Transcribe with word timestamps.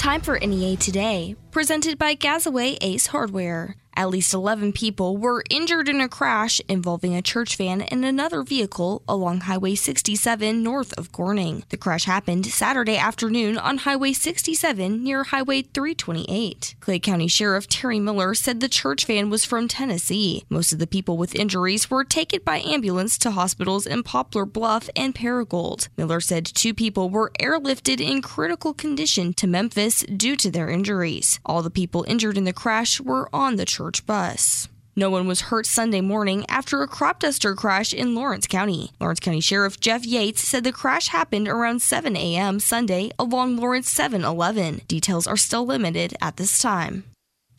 Time 0.00 0.22
for 0.22 0.38
NEA 0.38 0.78
Today, 0.78 1.36
presented 1.50 1.98
by 1.98 2.14
Gazaway 2.14 2.78
Ace 2.80 3.08
Hardware. 3.08 3.76
At 3.96 4.10
least 4.10 4.32
11 4.32 4.72
people 4.72 5.16
were 5.16 5.44
injured 5.50 5.88
in 5.88 6.00
a 6.00 6.08
crash 6.08 6.60
involving 6.68 7.14
a 7.14 7.22
church 7.22 7.56
van 7.56 7.82
and 7.82 8.04
another 8.04 8.42
vehicle 8.42 9.02
along 9.08 9.40
Highway 9.40 9.74
67 9.74 10.62
north 10.62 10.92
of 10.98 11.12
Corning. 11.12 11.64
The 11.68 11.76
crash 11.76 12.04
happened 12.04 12.46
Saturday 12.46 12.96
afternoon 12.96 13.58
on 13.58 13.78
Highway 13.78 14.12
67 14.12 15.02
near 15.02 15.24
Highway 15.24 15.62
328. 15.62 16.76
Clay 16.80 16.98
County 16.98 17.28
Sheriff 17.28 17.68
Terry 17.68 18.00
Miller 18.00 18.34
said 18.34 18.60
the 18.60 18.68
church 18.68 19.04
van 19.06 19.28
was 19.30 19.44
from 19.44 19.68
Tennessee. 19.68 20.44
Most 20.48 20.72
of 20.72 20.78
the 20.78 20.86
people 20.86 21.16
with 21.16 21.34
injuries 21.34 21.90
were 21.90 22.04
taken 22.04 22.40
by 22.44 22.60
ambulance 22.60 23.18
to 23.18 23.32
hospitals 23.32 23.86
in 23.86 24.02
Poplar 24.02 24.46
Bluff 24.46 24.88
and 24.96 25.14
Paragould. 25.14 25.88
Miller 25.96 26.20
said 26.20 26.46
two 26.46 26.74
people 26.74 27.10
were 27.10 27.32
airlifted 27.40 28.00
in 28.00 28.22
critical 28.22 28.72
condition 28.72 29.32
to 29.34 29.46
Memphis 29.46 30.02
due 30.04 30.36
to 30.36 30.50
their 30.50 30.68
injuries. 30.68 31.40
All 31.44 31.62
the 31.62 31.70
people 31.70 32.04
injured 32.08 32.38
in 32.38 32.44
the 32.44 32.52
crash 32.52 33.00
were 33.00 33.28
on 33.34 33.56
the 33.56 33.66
church 33.80 34.04
bus. 34.04 34.68
No 34.94 35.08
one 35.08 35.26
was 35.26 35.48
hurt 35.48 35.64
Sunday 35.64 36.02
morning 36.02 36.44
after 36.50 36.82
a 36.82 36.88
crop 36.88 37.20
duster 37.20 37.54
crash 37.54 37.94
in 37.94 38.14
Lawrence 38.14 38.46
County. 38.46 38.90
Lawrence 39.00 39.20
County 39.20 39.40
Sheriff 39.40 39.80
Jeff 39.80 40.04
Yates 40.04 40.46
said 40.46 40.64
the 40.64 40.72
crash 40.72 41.08
happened 41.08 41.48
around 41.48 41.80
7 41.80 42.14
a.m. 42.14 42.60
Sunday 42.60 43.10
along 43.18 43.56
Lawrence 43.56 43.88
711. 43.88 44.82
Details 44.86 45.26
are 45.26 45.38
still 45.38 45.64
limited 45.64 46.14
at 46.20 46.36
this 46.36 46.60
time. 46.60 47.04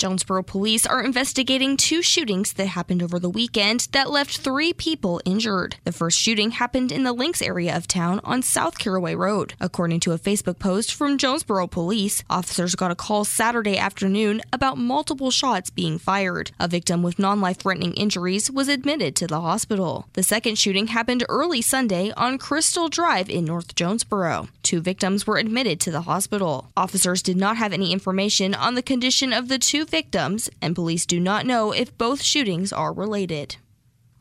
Jonesboro 0.02 0.42
police 0.42 0.88
are 0.88 1.04
investigating 1.04 1.78
two 1.78 2.02
shootings 2.02 2.54
that 2.54 2.66
happened 2.66 3.04
over 3.04 3.20
the 3.20 3.30
weekend 3.30 3.88
that 3.92 4.10
left 4.10 4.40
three 4.40 4.74
people 4.74 5.22
injured. 5.26 5.76
The 5.84 5.92
first 5.92 6.18
shooting 6.18 6.50
happened 6.50 6.92
in 6.92 7.04
the 7.04 7.14
Links 7.14 7.40
area 7.40 7.78
of 7.78 7.88
town 7.88 8.20
on 8.24 8.42
South 8.42 8.80
Caraway 8.80 9.14
Road. 9.14 9.54
According 9.60 10.00
to 10.00 10.12
a 10.12 10.18
Facebook 10.18 10.58
post 10.58 10.96
from 10.96 11.20
Jonesboro 11.20 11.68
police, 11.68 12.24
officers 12.32 12.74
got 12.74 12.90
a 12.90 12.96
call 12.96 13.26
Saturday 13.26 13.78
afternoon 13.78 14.42
about 14.52 14.80
multiple 14.80 15.30
shots 15.30 15.70
being 15.70 16.00
fired. 16.00 16.50
A 16.60 16.68
victim 16.68 17.04
with 17.04 17.20
non 17.20 17.40
life 17.40 17.58
threatening 17.58 17.94
injuries 17.94 18.50
was 18.50 18.70
admitted 18.70 19.16
to 19.18 19.28
the 19.28 19.42
hospital. 19.42 20.08
The 20.14 20.24
second 20.24 20.58
shooting 20.58 20.88
happened 20.88 21.24
early 21.30 21.62
Sunday 21.62 22.12
on 22.18 22.40
Crystal 22.40 22.90
Drive 22.90 23.30
in 23.30 23.46
North 23.46 23.76
Jonesboro. 23.76 24.50
Two 24.64 24.82
victims 24.82 25.28
were 25.28 25.38
admitted 25.38 25.80
to 25.82 25.92
the 25.92 26.04
hospital. 26.04 26.72
Officers 26.76 27.22
did 27.22 27.38
not 27.38 27.58
have 27.58 27.72
any 27.72 27.94
information 27.94 28.56
on 28.56 28.74
the 28.74 28.82
condition 28.82 29.32
of 29.32 29.48
the 29.48 29.60
two 29.60 29.86
victims, 29.92 30.50
and 30.62 30.74
police 30.74 31.06
do 31.06 31.20
not 31.20 31.46
know 31.46 31.72
if 31.72 31.96
both 31.98 32.24
shootings 32.24 32.74
are 32.74 32.94
related. 32.94 33.58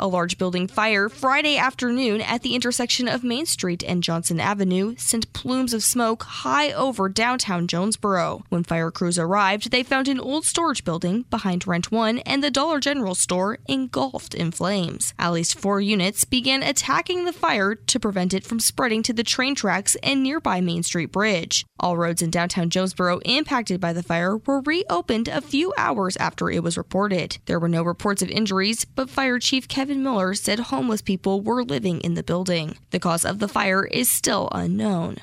A 0.02 0.08
large 0.08 0.38
building 0.38 0.66
fire 0.66 1.10
Friday 1.10 1.58
afternoon 1.58 2.22
at 2.22 2.40
the 2.40 2.54
intersection 2.54 3.06
of 3.06 3.22
Main 3.22 3.44
Street 3.44 3.84
and 3.86 4.02
Johnson 4.02 4.40
Avenue 4.40 4.94
sent 4.96 5.30
plumes 5.34 5.74
of 5.74 5.82
smoke 5.82 6.22
high 6.22 6.72
over 6.72 7.10
downtown 7.10 7.66
Jonesboro. 7.66 8.42
When 8.48 8.64
fire 8.64 8.90
crews 8.90 9.18
arrived, 9.18 9.70
they 9.70 9.82
found 9.82 10.08
an 10.08 10.18
old 10.18 10.46
storage 10.46 10.84
building 10.84 11.26
behind 11.28 11.66
Rent 11.66 11.92
One 11.92 12.20
and 12.20 12.42
the 12.42 12.50
Dollar 12.50 12.80
General 12.80 13.14
store 13.14 13.58
engulfed 13.68 14.34
in 14.34 14.52
flames. 14.52 15.12
At 15.18 15.32
least 15.32 15.58
four 15.58 15.82
units 15.82 16.24
began 16.24 16.62
attacking 16.62 17.26
the 17.26 17.32
fire 17.34 17.74
to 17.74 18.00
prevent 18.00 18.32
it 18.32 18.46
from 18.46 18.58
spreading 18.58 19.02
to 19.02 19.12
the 19.12 19.22
train 19.22 19.54
tracks 19.54 19.98
and 20.02 20.22
nearby 20.22 20.62
Main 20.62 20.82
Street 20.82 21.12
Bridge. 21.12 21.66
All 21.78 21.98
roads 21.98 22.22
in 22.22 22.30
downtown 22.30 22.70
Jonesboro 22.70 23.18
impacted 23.26 23.82
by 23.82 23.92
the 23.92 24.02
fire 24.02 24.38
were 24.38 24.62
reopened 24.62 25.28
a 25.28 25.42
few 25.42 25.74
hours 25.76 26.16
after 26.16 26.50
it 26.50 26.62
was 26.62 26.78
reported. 26.78 27.36
There 27.44 27.60
were 27.60 27.68
no 27.68 27.82
reports 27.82 28.22
of 28.22 28.30
injuries, 28.30 28.86
but 28.86 29.10
Fire 29.10 29.38
Chief 29.38 29.68
Kevin 29.68 29.89
Kevin 29.90 30.04
Miller 30.04 30.34
said 30.34 30.60
homeless 30.60 31.02
people 31.02 31.40
were 31.40 31.64
living 31.64 32.00
in 32.02 32.14
the 32.14 32.22
building. 32.22 32.76
The 32.90 33.00
cause 33.00 33.24
of 33.24 33.40
the 33.40 33.48
fire 33.48 33.84
is 33.84 34.08
still 34.08 34.48
unknown. 34.52 35.16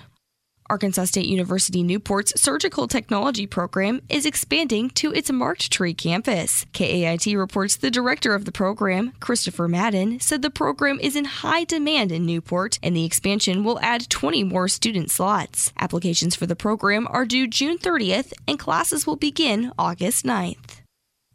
Arkansas 0.69 1.05
State 1.05 1.27
University 1.27 1.83
Newport's 1.83 2.33
surgical 2.35 2.85
technology 2.85 3.47
program 3.47 4.01
is 4.09 4.25
expanding 4.25 4.89
to 4.89 5.13
its 5.13 5.31
Marked 5.31 5.71
Tree 5.71 5.93
campus. 5.93 6.65
KAIT 6.73 7.27
reports 7.37 7.77
the 7.77 7.89
director 7.89 8.35
of 8.35 8.43
the 8.43 8.51
program, 8.51 9.13
Christopher 9.21 9.69
Madden, 9.69 10.19
said 10.19 10.41
the 10.41 10.49
program 10.49 10.99
is 10.99 11.15
in 11.15 11.23
high 11.23 11.63
demand 11.63 12.11
in 12.11 12.25
Newport 12.25 12.77
and 12.83 12.93
the 12.93 13.05
expansion 13.05 13.63
will 13.63 13.79
add 13.79 14.09
20 14.09 14.43
more 14.43 14.67
student 14.67 15.09
slots. 15.09 15.71
Applications 15.79 16.35
for 16.35 16.45
the 16.45 16.57
program 16.57 17.07
are 17.09 17.25
due 17.25 17.47
June 17.47 17.77
30th 17.77 18.33
and 18.49 18.59
classes 18.59 19.07
will 19.07 19.15
begin 19.15 19.71
August 19.79 20.25
9th. 20.25 20.76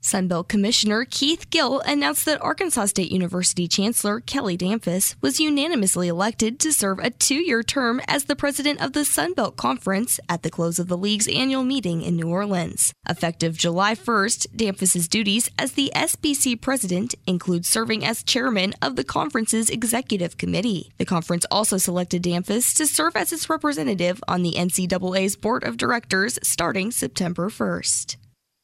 Sunbelt 0.03 0.49
Commissioner 0.49 1.07
Keith 1.09 1.49
Gill 1.49 1.81
announced 1.87 2.25
that 2.25 2.43
Arkansas 2.43 2.87
State 2.87 3.13
University 3.13 3.69
Chancellor 3.69 4.19
Kelly 4.19 4.59
Damphousse 4.59 5.15
was 5.21 5.39
unanimously 5.39 6.09
elected 6.09 6.59
to 6.59 6.73
serve 6.73 6.99
a 6.99 7.11
two 7.11 7.37
year 7.37 7.63
term 7.63 8.01
as 8.09 8.25
the 8.25 8.35
president 8.35 8.83
of 8.83 8.95
the 8.95 9.01
Sunbelt 9.01 9.57
Conference 9.57 10.19
at 10.29 10.43
the 10.43 10.51
close 10.51 10.81
of 10.81 10.89
the 10.89 10.99
league's 10.99 11.29
annual 11.29 11.63
meeting 11.63 12.03
in 12.03 12.17
New 12.17 12.29
Orleans. 12.29 12.93
Effective 13.09 13.57
July 13.57 13.95
1st, 13.95 14.49
Damphousse's 14.57 15.07
duties 15.07 15.49
as 15.57 15.73
the 15.73 15.93
SBC 15.95 16.61
president 16.61 17.15
include 17.27 17.65
serving 17.65 18.05
as 18.05 18.25
chairman 18.25 18.75
of 18.83 18.97
the 18.97 19.05
conference's 19.05 19.71
executive 19.71 20.37
committee. 20.37 20.91
The 20.99 21.07
conference 21.07 21.47
also 21.49 21.79
selected 21.79 22.25
Damphousse 22.25 22.75
to 22.75 22.87
serve 22.89 23.15
as 23.15 23.33
its 23.33 23.49
representative 23.49 24.23
on 24.27 24.43
the 24.43 24.55
NCAA's 24.55 25.37
board 25.37 25.63
of 25.63 25.77
directors 25.77 26.41
starting 26.43 26.91
September 26.91 27.49
1st. 27.49 28.17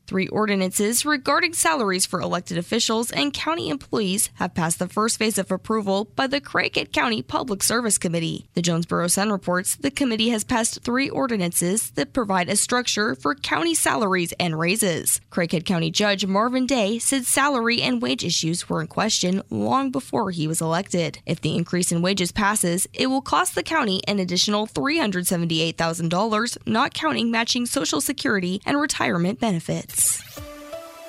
Three 0.09 0.29
ordinances 0.29 1.05
regarding 1.05 1.53
salaries 1.53 2.07
for 2.07 2.23
elected 2.23 2.57
officials 2.57 3.11
and 3.11 3.31
county 3.31 3.69
employees 3.69 4.31
have 4.37 4.55
passed 4.55 4.79
the 4.79 4.89
first 4.89 5.19
phase 5.19 5.37
of 5.37 5.53
approval 5.53 6.07
by 6.17 6.27
the 6.27 6.41
Craighead 6.41 6.93
County 6.93 7.21
Public 7.21 7.63
Service 7.63 7.99
Committee. 7.99 8.49
The 8.55 8.63
Jonesboro 8.63 9.09
Sun 9.09 9.31
reports 9.31 9.77
the 9.77 9.91
committee 9.91 10.31
has 10.31 10.45
passed 10.45 10.81
three 10.83 11.11
ordinances 11.11 11.91
that 11.91 12.15
provide 12.15 12.49
a 12.49 12.57
structure 12.57 13.17
for 13.17 13.35
county 13.35 13.75
salaries 13.75 14.33
and 14.41 14.59
raises. 14.59 15.21
Craighead 15.31 15.67
County 15.67 15.91
Judge 15.91 16.25
Marvin 16.25 16.65
Day 16.65 16.99
said 16.99 17.27
salary 17.27 17.83
and 17.83 18.01
wage 18.01 18.25
issues 18.25 18.67
were 18.67 18.81
in 18.81 18.87
question 18.87 19.43
long 19.51 19.91
before 19.91 20.31
he 20.31 20.49
was 20.49 20.63
elected. 20.63 21.19
If 21.27 21.43
the 21.43 21.55
increase 21.55 21.93
in 21.93 22.01
wages 22.01 22.33
passes, 22.33 22.89
it 22.95 23.09
will 23.09 23.21
cost 23.21 23.55
the 23.55 23.63
county 23.63 24.01
an 24.09 24.21
additional 24.21 24.67
$378,000, 24.69 26.57
not 26.67 26.95
counting 26.95 27.31
matching 27.31 27.67
Social 27.67 28.01
Security 28.01 28.63
and 28.65 28.81
retirement 28.81 29.39
benefits. 29.39 29.98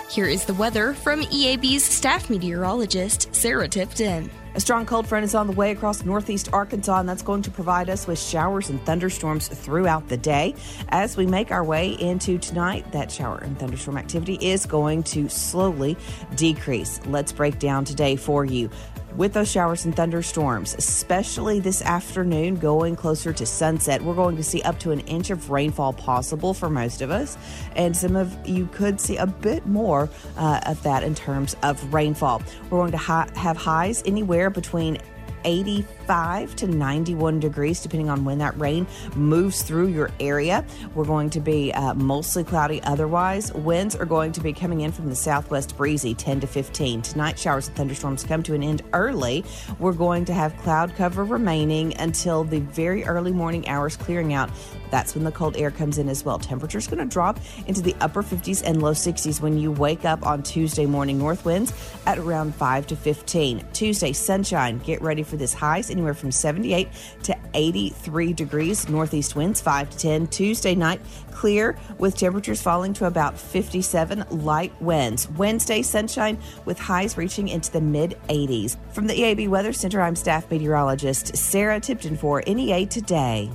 Here 0.09 0.25
is 0.25 0.45
the 0.45 0.55
weather 0.55 0.95
from 0.95 1.21
EAB's 1.21 1.83
staff 1.83 2.31
meteorologist, 2.31 3.33
Sarah 3.35 3.67
Tipton. 3.67 4.31
A 4.55 4.59
strong 4.59 4.87
cold 4.87 5.07
front 5.07 5.23
is 5.23 5.35
on 5.35 5.45
the 5.45 5.53
way 5.53 5.69
across 5.69 6.03
northeast 6.03 6.49
Arkansas, 6.51 6.99
and 6.99 7.07
that's 7.07 7.21
going 7.21 7.43
to 7.43 7.51
provide 7.51 7.91
us 7.91 8.07
with 8.07 8.17
showers 8.17 8.71
and 8.71 8.83
thunderstorms 8.87 9.47
throughout 9.47 10.07
the 10.09 10.17
day. 10.17 10.55
As 10.89 11.15
we 11.15 11.27
make 11.27 11.51
our 11.51 11.63
way 11.63 11.91
into 11.91 12.39
tonight, 12.39 12.91
that 12.91 13.11
shower 13.11 13.37
and 13.37 13.59
thunderstorm 13.59 13.97
activity 13.97 14.39
is 14.41 14.65
going 14.65 15.03
to 15.03 15.29
slowly 15.29 15.95
decrease. 16.35 16.99
Let's 17.05 17.31
break 17.31 17.59
down 17.59 17.85
today 17.85 18.15
for 18.15 18.43
you 18.43 18.71
with 19.15 19.33
those 19.33 19.49
showers 19.49 19.85
and 19.85 19.95
thunderstorms, 19.95 20.75
especially 20.77 21.59
this 21.59 21.81
afternoon 21.81 22.55
going 22.55 22.95
closer 22.95 23.33
to 23.33 23.45
sunset. 23.45 24.01
We're 24.01 24.15
going 24.15 24.37
to 24.37 24.43
see 24.43 24.61
up 24.61 24.79
to 24.79 24.91
an 24.91 25.01
inch 25.01 25.29
of 25.29 25.49
rainfall 25.49 25.93
possible 25.93 26.53
for 26.53 26.69
most 26.69 27.01
of 27.01 27.11
us, 27.11 27.37
and 27.75 27.95
some 27.95 28.15
of 28.15 28.35
you 28.47 28.67
could 28.67 28.99
see 28.99 29.17
a 29.17 29.27
bit 29.27 29.65
more 29.65 30.09
uh, 30.37 30.61
of 30.65 30.81
that 30.83 31.03
in 31.03 31.15
terms 31.15 31.55
of 31.63 31.93
rainfall. 31.93 32.41
We're 32.69 32.79
going 32.79 32.91
to 32.91 32.97
ha- 32.97 33.29
have 33.35 33.57
highs 33.57 34.03
anywhere 34.05 34.49
between 34.49 34.99
85 35.43 36.55
to 36.57 36.67
91 36.67 37.39
degrees, 37.39 37.81
depending 37.81 38.09
on 38.09 38.25
when 38.25 38.37
that 38.39 38.57
rain 38.59 38.87
moves 39.15 39.61
through 39.61 39.87
your 39.87 40.11
area. 40.19 40.65
We're 40.95 41.05
going 41.05 41.29
to 41.31 41.39
be 41.39 41.73
uh, 41.73 41.93
mostly 41.93 42.43
cloudy 42.43 42.81
otherwise. 42.83 43.53
Winds 43.53 43.95
are 43.95 44.05
going 44.05 44.31
to 44.33 44.41
be 44.41 44.53
coming 44.53 44.81
in 44.81 44.91
from 44.91 45.09
the 45.09 45.15
southwest 45.15 45.77
breezy 45.77 46.13
10 46.13 46.41
to 46.41 46.47
15. 46.47 47.01
Tonight, 47.01 47.39
showers 47.39 47.67
and 47.67 47.75
thunderstorms 47.75 48.23
come 48.23 48.43
to 48.43 48.53
an 48.53 48.63
end 48.63 48.81
early. 48.93 49.43
We're 49.79 49.93
going 49.93 50.25
to 50.25 50.33
have 50.33 50.57
cloud 50.57 50.95
cover 50.95 51.23
remaining 51.23 51.95
until 51.97 52.43
the 52.43 52.59
very 52.59 53.03
early 53.03 53.31
morning 53.31 53.67
hours, 53.67 53.95
clearing 53.95 54.33
out. 54.33 54.49
That's 54.91 55.15
when 55.15 55.23
the 55.23 55.31
cold 55.31 55.57
air 55.57 55.71
comes 55.71 55.97
in 55.97 56.09
as 56.09 56.23
well. 56.23 56.39
Temperature's 56.39 56.87
going 56.87 56.99
to 56.99 57.05
drop 57.05 57.39
into 57.67 57.81
the 57.81 57.95
upper 58.01 58.23
50s 58.23 58.63
and 58.65 58.81
low 58.81 58.93
60s 58.93 59.41
when 59.41 59.57
you 59.57 59.71
wake 59.71 60.05
up 60.05 60.25
on 60.25 60.43
Tuesday 60.43 60.85
morning. 60.85 61.17
North 61.17 61.45
winds 61.45 61.73
at 62.05 62.17
around 62.17 62.55
5 62.55 62.87
to 62.87 62.95
15. 62.95 63.65
Tuesday, 63.73 64.13
sunshine. 64.13 64.79
Get 64.79 65.01
ready 65.01 65.23
for 65.23 65.37
this 65.37 65.53
highs 65.53 65.89
anywhere 65.89 66.13
from 66.13 66.31
78 66.31 66.87
to 67.23 67.37
83 67.53 68.33
degrees. 68.33 68.89
Northeast 68.89 69.35
winds 69.35 69.61
5 69.61 69.89
to 69.91 69.97
10. 69.97 70.27
Tuesday 70.27 70.75
night, 70.75 71.01
clear 71.31 71.77
with 71.97 72.17
temperatures 72.17 72.61
falling 72.61 72.93
to 72.93 73.05
about 73.05 73.37
57 73.37 74.25
light 74.29 74.79
winds. 74.81 75.29
Wednesday, 75.31 75.81
sunshine 75.81 76.37
with 76.65 76.79
highs 76.79 77.17
reaching 77.17 77.47
into 77.47 77.71
the 77.71 77.81
mid 77.81 78.17
80s. 78.29 78.77
From 78.93 79.07
the 79.07 79.13
EAB 79.13 79.47
Weather 79.47 79.73
Center, 79.73 80.01
I'm 80.01 80.15
staff 80.15 80.49
meteorologist 80.49 81.35
Sarah 81.35 81.79
Tipton 81.79 82.17
for 82.17 82.43
NEA 82.45 82.85
Today. 82.87 83.49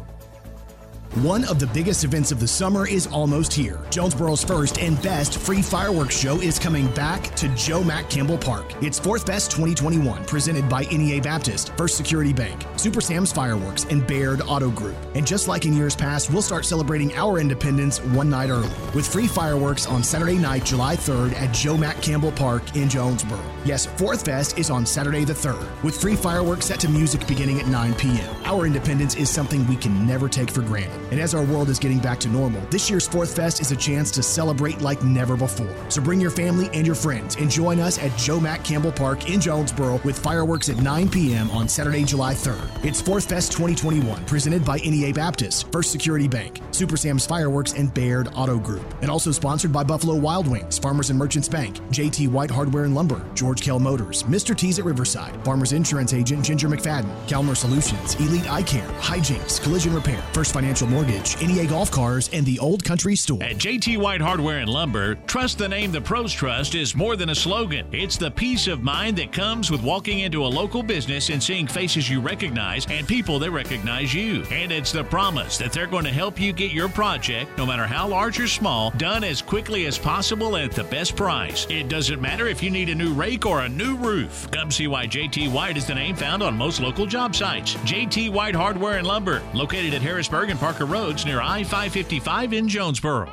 One 1.23 1.45
of 1.45 1.61
the 1.61 1.69
biggest 1.69 2.03
events 2.03 2.33
of 2.33 2.41
the 2.41 2.49
summer 2.49 2.89
is 2.89 3.07
almost 3.07 3.53
here. 3.53 3.79
Jonesboro's 3.89 4.43
first 4.43 4.81
and 4.81 5.01
best 5.01 5.39
free 5.39 5.63
fireworks 5.63 6.19
show 6.19 6.41
is 6.41 6.59
coming 6.59 6.89
back 6.89 7.33
to 7.37 7.47
Joe 7.51 7.85
Mack 7.85 8.11
Campbell 8.11 8.37
Park. 8.37 8.65
It's 8.83 8.99
Fourth 8.99 9.25
Fest 9.25 9.53
2021, 9.53 10.25
presented 10.25 10.69
by 10.69 10.83
NEA 10.87 11.21
Baptist, 11.23 11.73
First 11.77 11.97
Security 11.97 12.33
Bank, 12.33 12.67
Super 12.75 13.01
Sam's 13.01 13.31
Fireworks, 13.31 13.85
and 13.85 14.05
Baird 14.05 14.43
Auto 14.49 14.73
Group. 14.73 14.97
And 15.15 15.25
just 15.25 15.47
like 15.47 15.67
in 15.67 15.75
years 15.75 15.95
past, 15.95 16.33
we'll 16.33 16.43
start 16.43 16.65
celebrating 16.65 17.15
our 17.15 17.39
independence 17.39 18.01
one 18.01 18.29
night 18.29 18.51
early 18.51 18.69
with 18.93 19.07
free 19.07 19.29
fireworks 19.29 19.87
on 19.87 20.03
Saturday 20.03 20.37
night, 20.37 20.65
July 20.65 20.97
3rd 20.97 21.35
at 21.35 21.55
Joe 21.55 21.77
Mack 21.77 22.03
Campbell 22.03 22.33
Park 22.33 22.75
in 22.75 22.89
Jonesboro. 22.89 23.41
Yes, 23.65 23.87
Fourth 23.87 24.25
Fest 24.25 24.59
is 24.59 24.69
on 24.69 24.85
Saturday 24.85 25.25
the 25.25 25.33
3rd, 25.33 25.81
with 25.85 25.95
free 26.01 26.17
fireworks 26.17 26.67
set 26.67 26.81
to 26.81 26.89
music 26.89 27.25
beginning 27.29 27.61
at 27.61 27.69
9 27.69 27.95
p.m. 27.95 28.35
Our 28.47 28.67
independence 28.67 29.15
is 29.15 29.31
something 29.31 29.65
we 29.69 29.77
can 29.77 30.05
never 30.09 30.29
take 30.29 30.51
for 30.51 30.63
granted. 30.63 31.04
And 31.11 31.21
as 31.21 31.35
our 31.35 31.45
world 31.45 31.69
is 31.69 31.79
getting 31.79 31.99
back 31.99 32.19
to 32.21 32.29
normal, 32.29 32.61
this 32.71 32.89
year's 32.91 33.07
Fourth 33.07 33.37
Fest 33.37 33.61
is 33.61 33.73
a 33.73 33.77
chance 33.77 34.11
to 34.13 34.23
celebrate 34.23 34.81
like 34.81 35.03
never 35.03 35.37
before. 35.37 35.75
So 35.89 36.01
bring 36.01 36.21
your 36.21 36.31
family 36.31 36.71
and 36.73 36.87
your 36.87 36.95
friends 36.97 37.37
and 37.37 37.51
join 37.51 37.81
us 37.81 37.99
at 37.99 38.17
Joe 38.17 38.41
Mack 38.41 38.65
Campbell 38.65 38.93
Park 38.93 39.31
in 39.31 39.41
Jonesboro 39.41 40.01
with 40.05 40.19
fireworks 40.19 40.69
at 40.69 40.77
9 40.77 41.09
p.m. 41.09 41.51
on 41.51 41.69
Saturday, 41.69 42.05
July 42.05 42.35
3rd. 42.35 42.85
It's 42.85 43.01
Fourth 43.01 43.29
Fest 43.29 43.53
2021, 43.53 44.25
presented 44.25 44.65
by 44.65 44.79
NEA 44.79 45.13
Baptist, 45.13 45.71
First 45.71 45.93
Security 45.93 46.29
Bank, 46.29 46.61
Super 46.71 46.97
Sam's 46.97 47.27
Fireworks, 47.27 47.73
and 47.73 47.93
Baird 47.93 48.29
Auto 48.35 48.59
Group. 48.59 48.85
And 49.03 49.11
also 49.11 49.31
sponsored 49.31 49.73
by 49.73 49.85
Buffalo 49.85 50.17
Wild 50.17 50.49
Wings, 50.49 50.79
Farmers 50.79 51.11
and 51.11 51.19
Merchants 51.19 51.49
Bank, 51.49 51.79
JT 51.91 52.29
White 52.29 52.51
Hardware 52.51 52.85
and 52.85 52.95
Lumber, 52.95 53.25
George 53.35 53.63
Kell 53.63 53.79
Motors, 53.79 54.23
Mr. 54.25 54.57
T's 54.57 54.79
at 54.79 54.85
Riverside, 54.85 55.45
Farmers 55.45 55.73
Insurance 55.73 56.13
Agent 56.13 56.45
Ginger 56.45 56.69
McFadden, 56.69 57.11
Calmer 57.29 57.55
Solutions, 57.55 58.15
Elite 58.17 58.51
Eye 58.51 58.63
Care, 58.63 58.89
Hijinks, 59.01 59.63
Collision 59.63 59.95
Repair, 59.95 60.23
First 60.33 60.53
Financial 60.53 60.89
Mortgage, 60.95 61.45
NEA 61.45 61.67
Golf 61.67 61.91
Cars, 61.91 62.31
and 62.33 62.47
the 62.47 62.57
Old 62.61 62.85
Country 62.85 63.17
Store. 63.17 63.43
At 63.43 63.57
JT 63.57 63.99
White 63.99 64.21
Hardware 64.21 64.59
and 64.59 64.69
Lumber, 64.69 65.17
trust 65.27 65.59
the 65.59 65.69
name 65.69 65.91
the 65.91 66.01
pros 66.01 66.33
trust 66.33 66.77
is 66.77 66.95
more 66.95 67.17
than 67.17 67.31
a 67.31 67.35
slogan. 67.35 67.89
It's 67.91 68.17
the 68.17 68.31
peace 68.31 68.69
of 68.69 68.85
mind 68.85 69.19
that 69.19 69.33
comes 69.33 69.73
with 69.73 69.83
walking 69.83 70.21
into 70.21 70.45
a 70.45 70.47
local 70.47 70.85
business 70.85 71.31
and 71.31 71.43
seeing 71.43 71.67
faces 71.67 72.09
you 72.09 72.21
recognize 72.21 72.87
and 72.89 73.09
people 73.09 73.41
that 73.41 73.51
recognize 73.51 74.15
you. 74.15 74.45
And 74.53 74.71
it's 74.71 74.93
the 74.93 75.03
promise 75.03 75.59
that 75.59 75.73
they're 75.73 75.89
going 75.89 76.05
to 76.05 76.13
help 76.13 76.39
you 76.39 76.53
get 76.53 76.71
your 76.71 76.89
project, 76.89 77.59
no 77.59 77.67
matter 77.67 77.87
how 77.87 78.07
large 78.07 78.39
or 78.39 78.47
small, 78.47 78.91
done 78.93 79.25
as 79.25 79.43
quickly 79.43 79.87
as 79.87 79.99
possible 79.99 80.57
at 80.57 80.71
the 80.71 80.85
best 80.85 81.17
price. 81.17 81.67
It 81.69 81.89
doesn't 81.89 82.21
matter 82.21 82.47
if 82.47 82.63
you 82.63 82.71
need 82.71 82.89
a 82.89 82.95
new 82.95 83.13
rake 83.13 83.47
or 83.47 83.63
a 83.63 83.69
new 83.69 83.97
roof. 83.97 84.49
Come 84.53 84.71
see 84.71 84.87
why 84.87 85.09
JT 85.09 85.51
White 85.51 85.77
is 85.77 85.89
the 85.89 85.95
name 85.97 86.15
found 86.15 86.41
on 86.41 86.57
most 86.57 86.79
local 86.79 87.05
job 87.05 87.35
sites. 87.35 87.75
JT 87.79 88.31
White 88.31 88.55
Hardware 88.55 88.99
and 88.99 89.09
Lumber, 89.09 89.43
located 89.55 89.93
at 89.93 90.01
Harrisburg 90.01 90.51
and 90.51 90.61
Parker 90.61 90.84
Roads 90.85 91.25
near 91.25 91.41
I 91.41 91.63
555 91.63 92.53
in 92.53 92.69
Jonesboro. 92.69 93.31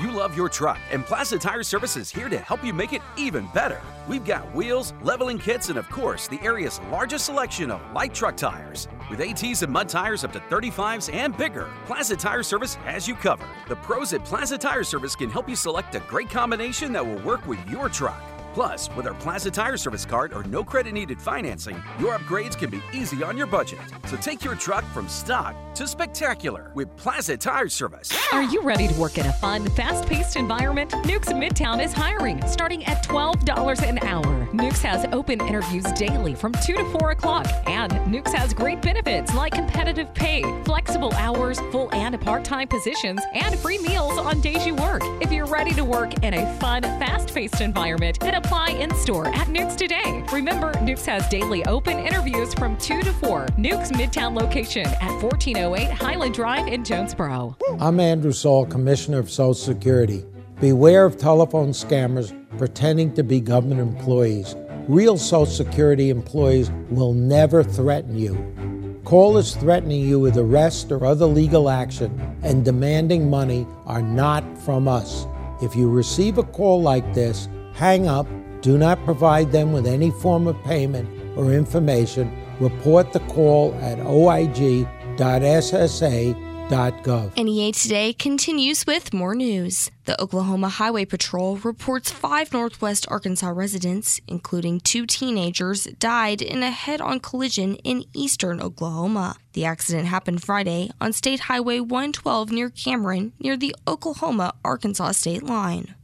You 0.00 0.12
love 0.12 0.36
your 0.36 0.48
truck, 0.48 0.78
and 0.90 1.04
Plaza 1.04 1.38
Tire 1.38 1.62
Service 1.62 1.96
is 1.96 2.10
here 2.10 2.28
to 2.28 2.38
help 2.38 2.64
you 2.64 2.72
make 2.72 2.92
it 2.92 3.02
even 3.16 3.46
better. 3.52 3.82
We've 4.08 4.24
got 4.24 4.54
wheels, 4.54 4.94
leveling 5.02 5.38
kits, 5.38 5.68
and 5.68 5.78
of 5.78 5.88
course, 5.90 6.26
the 6.26 6.40
area's 6.42 6.80
largest 6.90 7.26
selection 7.26 7.70
of 7.70 7.80
light 7.92 8.14
truck 8.14 8.36
tires. 8.36 8.88
With 9.10 9.20
ATs 9.20 9.62
and 9.62 9.72
mud 9.72 9.88
tires 9.88 10.24
up 10.24 10.32
to 10.32 10.40
35s 10.40 11.12
and 11.12 11.36
bigger, 11.36 11.68
Plaza 11.84 12.16
Tire 12.16 12.42
Service 12.42 12.76
has 12.76 13.06
you 13.06 13.14
covered. 13.14 13.48
The 13.68 13.76
pros 13.76 14.14
at 14.14 14.24
Plaza 14.24 14.56
Tire 14.56 14.84
Service 14.84 15.14
can 15.14 15.28
help 15.28 15.48
you 15.48 15.56
select 15.56 15.94
a 15.94 16.00
great 16.00 16.30
combination 16.30 16.92
that 16.92 17.04
will 17.04 17.20
work 17.20 17.46
with 17.46 17.58
your 17.68 17.88
truck. 17.88 18.22
Plus, 18.52 18.88
with 18.96 19.06
our 19.06 19.14
Plaza 19.14 19.50
Tire 19.50 19.76
Service 19.76 20.04
card 20.04 20.32
or 20.32 20.42
no 20.44 20.64
credit 20.64 20.92
needed 20.92 21.22
financing, 21.22 21.80
your 22.00 22.16
upgrades 22.18 22.58
can 22.58 22.68
be 22.68 22.82
easy 22.92 23.22
on 23.22 23.36
your 23.36 23.46
budget. 23.46 23.78
So 24.06 24.16
take 24.16 24.44
your 24.44 24.56
truck 24.56 24.84
from 24.92 25.08
stock 25.08 25.54
to 25.74 25.86
spectacular 25.86 26.72
with 26.74 26.94
Plaza 26.96 27.36
Tire 27.36 27.68
Service. 27.68 28.10
Are 28.32 28.42
you 28.42 28.62
ready 28.62 28.88
to 28.88 28.94
work 28.94 29.18
in 29.18 29.26
a 29.26 29.32
fun, 29.34 29.70
fast 29.70 30.06
paced 30.06 30.36
environment? 30.36 30.90
Nukes 30.90 31.28
Midtown 31.32 31.82
is 31.82 31.92
hiring, 31.92 32.44
starting 32.48 32.84
at 32.86 33.04
$12 33.04 33.88
an 33.88 33.98
hour. 34.04 34.48
Nukes 34.52 34.82
has 34.82 35.06
open 35.12 35.40
interviews 35.40 35.84
daily 35.92 36.34
from 36.34 36.52
2 36.52 36.74
to 36.74 36.84
4 36.98 37.12
o'clock, 37.12 37.46
and 37.66 37.92
Nukes 38.12 38.34
has 38.34 38.52
great 38.52 38.82
benefits 38.82 39.32
like 39.32 39.52
competitive 39.52 40.12
pay, 40.14 40.42
flexible 40.64 41.12
hours, 41.14 41.60
full 41.70 41.88
and 41.94 42.20
part 42.20 42.44
time 42.44 42.66
positions, 42.66 43.20
and 43.32 43.56
free 43.60 43.78
meals 43.78 44.18
on 44.18 44.40
days 44.40 44.66
you 44.66 44.74
work. 44.74 45.02
If 45.20 45.30
you're 45.30 45.46
ready 45.46 45.72
to 45.74 45.84
work 45.84 46.24
in 46.24 46.34
a 46.34 46.52
fun, 46.58 46.82
fast 46.82 47.32
paced 47.32 47.60
environment, 47.60 48.18
apply 48.40 48.70
in 48.70 48.94
store 48.94 49.28
at 49.28 49.46
Nukes 49.48 49.76
today. 49.76 50.24
Remember, 50.32 50.72
Nukes 50.74 51.04
has 51.06 51.28
daily 51.28 51.64
open 51.66 51.98
interviews 51.98 52.54
from 52.54 52.76
2 52.78 53.02
to 53.02 53.12
4. 53.12 53.46
Nukes 53.58 53.92
Midtown 53.92 54.34
location 54.34 54.86
at 54.86 55.22
1408 55.22 55.90
Highland 55.90 56.34
Drive 56.34 56.66
in 56.66 56.82
Jonesboro. 56.82 57.56
I'm 57.78 58.00
Andrew 58.00 58.32
Saul, 58.32 58.66
Commissioner 58.66 59.18
of 59.18 59.30
Social 59.30 59.54
Security. 59.54 60.24
Beware 60.60 61.04
of 61.04 61.18
telephone 61.18 61.70
scammers 61.70 62.34
pretending 62.58 63.14
to 63.14 63.22
be 63.22 63.40
government 63.40 63.80
employees. 63.80 64.56
Real 64.88 65.18
Social 65.18 65.46
Security 65.46 66.10
employees 66.10 66.70
will 66.88 67.12
never 67.12 67.62
threaten 67.62 68.16
you. 68.16 68.34
Callers 69.04 69.54
threatening 69.56 70.00
you 70.00 70.18
with 70.18 70.36
arrest 70.36 70.90
or 70.92 71.04
other 71.04 71.26
legal 71.26 71.68
action 71.68 72.10
and 72.42 72.64
demanding 72.64 73.28
money 73.28 73.66
are 73.86 74.02
not 74.02 74.42
from 74.58 74.88
us. 74.88 75.26
If 75.62 75.76
you 75.76 75.90
receive 75.90 76.38
a 76.38 76.42
call 76.42 76.80
like 76.80 77.12
this, 77.12 77.48
hang 77.80 78.06
up, 78.06 78.26
do 78.60 78.76
not 78.76 79.02
provide 79.06 79.50
them 79.52 79.72
with 79.72 79.86
any 79.86 80.10
form 80.10 80.46
of 80.46 80.62
payment 80.64 81.08
or 81.34 81.50
information, 81.50 82.30
report 82.60 83.10
the 83.14 83.20
call 83.20 83.74
at 83.80 83.96
oig.ssa.gov. 83.96 84.86
NEA 87.36 87.72
Today 87.72 88.12
continues 88.12 88.86
with 88.86 89.14
more 89.14 89.34
news. 89.34 89.90
The 90.04 90.20
Oklahoma 90.20 90.68
Highway 90.68 91.06
Patrol 91.06 91.56
reports 91.56 92.10
five 92.10 92.52
Northwest 92.52 93.06
Arkansas 93.08 93.48
residents, 93.48 94.20
including 94.28 94.80
two 94.80 95.06
teenagers, 95.06 95.84
died 95.98 96.42
in 96.42 96.62
a 96.62 96.70
head 96.70 97.00
on 97.00 97.18
collision 97.18 97.76
in 97.76 98.04
eastern 98.12 98.60
Oklahoma. 98.60 99.36
The 99.54 99.64
accident 99.64 100.06
happened 100.06 100.42
Friday 100.42 100.90
on 101.00 101.14
State 101.14 101.40
Highway 101.40 101.80
112 101.80 102.52
near 102.52 102.68
Cameron, 102.68 103.32
near 103.40 103.56
the 103.56 103.74
Oklahoma 103.88 104.52
Arkansas 104.62 105.12
state 105.12 105.42
line. 105.42 105.94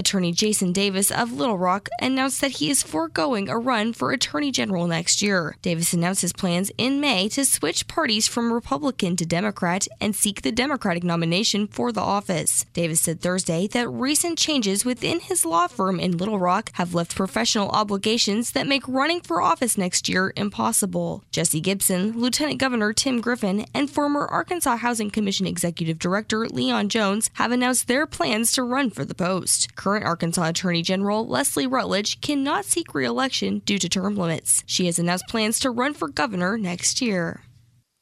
Attorney 0.00 0.32
Jason 0.32 0.72
Davis 0.72 1.10
of 1.10 1.30
Little 1.30 1.58
Rock 1.58 1.90
announced 2.00 2.40
that 2.40 2.52
he 2.52 2.70
is 2.70 2.82
foregoing 2.82 3.50
a 3.50 3.58
run 3.58 3.92
for 3.92 4.12
Attorney 4.12 4.50
General 4.50 4.86
next 4.86 5.20
year. 5.20 5.56
Davis 5.60 5.92
announced 5.92 6.22
his 6.22 6.32
plans 6.32 6.72
in 6.78 7.00
May 7.00 7.28
to 7.28 7.44
switch 7.44 7.86
parties 7.86 8.26
from 8.26 8.50
Republican 8.50 9.14
to 9.16 9.26
Democrat 9.26 9.86
and 10.00 10.16
seek 10.16 10.40
the 10.40 10.52
Democratic 10.52 11.04
nomination 11.04 11.66
for 11.66 11.92
the 11.92 12.00
office. 12.00 12.64
Davis 12.72 13.02
said 13.02 13.20
Thursday 13.20 13.66
that 13.66 13.90
recent 13.90 14.38
changes 14.38 14.86
within 14.86 15.20
his 15.20 15.44
law 15.44 15.66
firm 15.66 16.00
in 16.00 16.16
Little 16.16 16.38
Rock 16.38 16.70
have 16.76 16.94
left 16.94 17.14
professional 17.14 17.68
obligations 17.68 18.52
that 18.52 18.66
make 18.66 18.88
running 18.88 19.20
for 19.20 19.42
office 19.42 19.76
next 19.76 20.08
year 20.08 20.32
impossible. 20.34 21.24
Jesse 21.30 21.60
Gibson, 21.60 22.18
Lieutenant 22.18 22.58
Governor 22.58 22.94
Tim 22.94 23.20
Griffin, 23.20 23.66
and 23.74 23.90
former 23.90 24.24
Arkansas 24.24 24.78
Housing 24.78 25.10
Commission 25.10 25.46
Executive 25.46 25.98
Director 25.98 26.48
Leon 26.48 26.88
Jones 26.88 27.28
have 27.34 27.52
announced 27.52 27.86
their 27.86 28.06
plans 28.06 28.50
to 28.52 28.62
run 28.62 28.88
for 28.88 29.04
the 29.04 29.14
post. 29.14 29.76
Arkansas 29.98 30.48
Attorney 30.48 30.82
General 30.82 31.26
Leslie 31.26 31.66
Rutledge 31.66 32.20
cannot 32.20 32.64
seek 32.64 32.94
re 32.94 33.04
election 33.04 33.60
due 33.64 33.78
to 33.78 33.88
term 33.88 34.16
limits. 34.16 34.62
She 34.66 34.86
has 34.86 34.98
announced 34.98 35.28
plans 35.28 35.58
to 35.60 35.70
run 35.70 35.94
for 35.94 36.08
governor 36.08 36.56
next 36.56 37.00
year. 37.00 37.42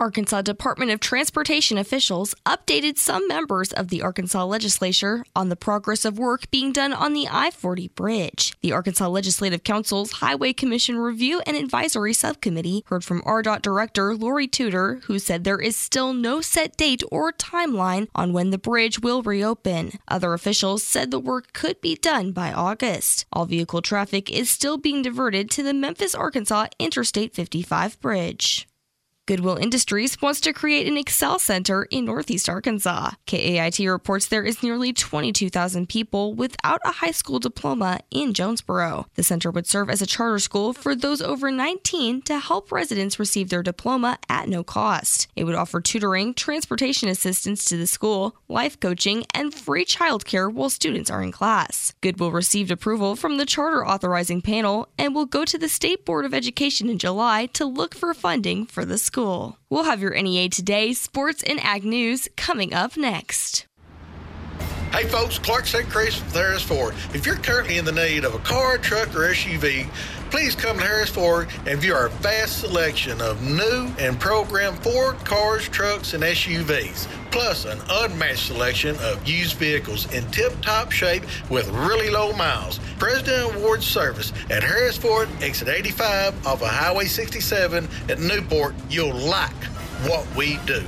Arkansas 0.00 0.42
Department 0.42 0.92
of 0.92 1.00
Transportation 1.00 1.76
officials 1.76 2.32
updated 2.46 2.98
some 2.98 3.26
members 3.26 3.72
of 3.72 3.88
the 3.88 4.00
Arkansas 4.00 4.44
legislature 4.44 5.24
on 5.34 5.48
the 5.48 5.56
progress 5.56 6.04
of 6.04 6.20
work 6.20 6.48
being 6.52 6.70
done 6.70 6.92
on 6.92 7.14
the 7.14 7.26
I 7.28 7.50
40 7.50 7.88
bridge. 7.88 8.54
The 8.62 8.70
Arkansas 8.70 9.08
Legislative 9.08 9.64
Council's 9.64 10.12
Highway 10.12 10.52
Commission 10.52 10.98
Review 10.98 11.42
and 11.46 11.56
Advisory 11.56 12.12
Subcommittee 12.12 12.84
heard 12.86 13.02
from 13.02 13.22
ArDOT 13.22 13.60
Director 13.60 14.14
Lori 14.14 14.46
Tudor, 14.46 15.00
who 15.06 15.18
said 15.18 15.42
there 15.42 15.60
is 15.60 15.74
still 15.76 16.12
no 16.12 16.40
set 16.40 16.76
date 16.76 17.02
or 17.10 17.32
timeline 17.32 18.06
on 18.14 18.32
when 18.32 18.50
the 18.50 18.58
bridge 18.58 19.00
will 19.00 19.22
reopen. 19.22 19.98
Other 20.06 20.32
officials 20.32 20.84
said 20.84 21.10
the 21.10 21.18
work 21.18 21.52
could 21.52 21.80
be 21.80 21.96
done 21.96 22.30
by 22.30 22.52
August. 22.52 23.26
All 23.32 23.46
vehicle 23.46 23.82
traffic 23.82 24.30
is 24.30 24.48
still 24.48 24.78
being 24.78 25.02
diverted 25.02 25.50
to 25.50 25.64
the 25.64 25.74
Memphis, 25.74 26.14
Arkansas 26.14 26.68
Interstate 26.78 27.34
55 27.34 28.00
bridge. 28.00 28.67
Goodwill 29.28 29.58
Industries 29.58 30.22
wants 30.22 30.40
to 30.40 30.54
create 30.54 30.86
an 30.86 30.96
Excel 30.96 31.38
Center 31.38 31.86
in 31.90 32.06
Northeast 32.06 32.48
Arkansas. 32.48 33.10
KAIT 33.26 33.78
reports 33.80 34.26
there 34.26 34.42
is 34.42 34.62
nearly 34.62 34.94
22,000 34.94 35.86
people 35.86 36.32
without 36.32 36.80
a 36.82 36.92
high 36.92 37.10
school 37.10 37.38
diploma 37.38 38.00
in 38.10 38.32
Jonesboro. 38.32 39.04
The 39.16 39.22
center 39.22 39.50
would 39.50 39.66
serve 39.66 39.90
as 39.90 40.00
a 40.00 40.06
charter 40.06 40.38
school 40.38 40.72
for 40.72 40.94
those 40.94 41.20
over 41.20 41.50
19 41.50 42.22
to 42.22 42.38
help 42.38 42.72
residents 42.72 43.18
receive 43.18 43.50
their 43.50 43.62
diploma 43.62 44.18
at 44.30 44.48
no 44.48 44.64
cost. 44.64 45.28
It 45.36 45.44
would 45.44 45.54
offer 45.54 45.82
tutoring, 45.82 46.32
transportation 46.32 47.10
assistance 47.10 47.66
to 47.66 47.76
the 47.76 47.86
school, 47.86 48.34
life 48.48 48.80
coaching, 48.80 49.26
and 49.34 49.52
free 49.52 49.84
childcare 49.84 50.50
while 50.50 50.70
students 50.70 51.10
are 51.10 51.22
in 51.22 51.32
class. 51.32 51.92
Goodwill 52.00 52.32
received 52.32 52.70
approval 52.70 53.14
from 53.14 53.36
the 53.36 53.44
charter 53.44 53.86
authorizing 53.86 54.40
panel 54.40 54.88
and 54.96 55.14
will 55.14 55.26
go 55.26 55.44
to 55.44 55.58
the 55.58 55.68
State 55.68 56.06
Board 56.06 56.24
of 56.24 56.32
Education 56.32 56.88
in 56.88 56.96
July 56.96 57.44
to 57.52 57.66
look 57.66 57.94
for 57.94 58.14
funding 58.14 58.64
for 58.64 58.86
the 58.86 58.96
school. 58.96 59.17
School. 59.18 59.58
We'll 59.68 59.82
have 59.82 60.00
your 60.00 60.14
NEA 60.14 60.48
Today 60.48 60.92
sports 60.92 61.42
and 61.42 61.58
ag 61.58 61.84
news 61.84 62.28
coming 62.36 62.72
up 62.72 62.96
next. 62.96 63.66
Hey 64.92 65.08
folks, 65.08 65.40
Clark 65.40 65.66
St. 65.66 65.90
Chris 65.90 66.22
with 66.22 66.32
Harris 66.34 66.62
Ford. 66.62 66.94
If 67.12 67.26
you're 67.26 67.34
currently 67.34 67.78
in 67.78 67.84
the 67.84 67.90
need 67.90 68.24
of 68.24 68.36
a 68.36 68.38
car, 68.38 68.78
truck, 68.78 69.08
or 69.16 69.26
SUV, 69.34 69.90
please 70.30 70.54
come 70.54 70.78
to 70.78 70.84
Harris 70.84 71.10
Ford 71.10 71.48
and 71.66 71.80
view 71.80 71.94
our 71.94 72.08
vast 72.08 72.60
selection 72.60 73.20
of 73.20 73.42
new 73.42 73.90
and 73.98 74.18
programmed 74.20 74.78
Ford 74.82 75.16
cars, 75.24 75.68
trucks, 75.68 76.14
and 76.14 76.22
SUVs, 76.22 77.06
plus 77.30 77.64
an 77.64 77.78
unmatched 77.90 78.46
selection 78.46 78.96
of 79.00 79.26
used 79.26 79.56
vehicles 79.56 80.12
in 80.12 80.28
tip-top 80.30 80.92
shape 80.92 81.24
with 81.50 81.68
really 81.68 82.10
low 82.10 82.32
miles. 82.32 82.80
President 82.98 83.54
Award 83.56 83.82
service 83.82 84.32
at 84.50 84.62
Harris 84.62 84.96
Ford, 84.96 85.28
exit 85.40 85.68
85 85.68 86.46
off 86.46 86.62
of 86.62 86.68
Highway 86.68 87.06
67 87.06 87.88
at 88.08 88.18
Newport. 88.18 88.74
You'll 88.90 89.14
like 89.14 89.64
what 90.06 90.26
we 90.36 90.58
do. 90.66 90.84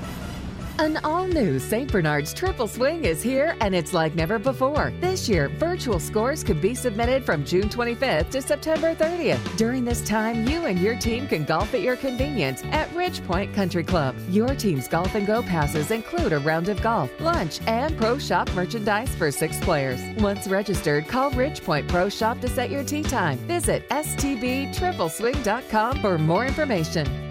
An 0.81 0.97
all 1.05 1.27
new 1.27 1.59
St. 1.59 1.93
Bernard's 1.93 2.33
Triple 2.33 2.67
Swing 2.67 3.05
is 3.05 3.23
here 3.23 3.55
and 3.61 3.75
it's 3.75 3.93
like 3.93 4.15
never 4.15 4.39
before. 4.39 4.95
This 4.99 5.29
year, 5.29 5.49
virtual 5.49 6.01
scores 6.01 6.43
can 6.43 6.59
be 6.59 6.75
submitted 6.75 7.23
from 7.23 7.45
June 7.45 7.69
25th 7.69 8.31
to 8.31 8.41
September 8.41 8.95
30th. 8.95 9.59
During 9.59 9.85
this 9.85 10.01
time, 10.09 10.49
you 10.49 10.65
and 10.65 10.79
your 10.79 10.97
team 10.97 11.29
can 11.29 11.45
golf 11.45 11.75
at 11.75 11.83
your 11.83 11.97
convenience 11.97 12.65
at 12.65 12.91
Ridge 12.95 13.23
Point 13.27 13.53
Country 13.53 13.85
Club. 13.85 14.17
Your 14.31 14.55
team's 14.55 14.89
golf 14.89 15.15
and 15.15 15.27
go 15.27 15.43
passes 15.43 15.91
include 15.91 16.33
a 16.33 16.39
round 16.39 16.71
of 16.71 16.81
golf, 16.81 17.11
lunch, 17.21 17.61
and 17.67 17.95
pro 17.99 18.17
shop 18.17 18.51
merchandise 18.55 19.15
for 19.17 19.31
six 19.31 19.61
players. 19.61 20.01
Once 20.17 20.49
registered, 20.49 21.07
call 21.07 21.31
Ridge 21.33 21.63
Point 21.63 21.89
Pro 21.89 22.09
Shop 22.09 22.41
to 22.41 22.49
set 22.49 22.71
your 22.71 22.85
tee 22.85 23.03
time. 23.03 23.37
Visit 23.41 23.87
stbtripleswing.com 23.91 26.01
for 26.01 26.17
more 26.17 26.47
information. 26.47 27.30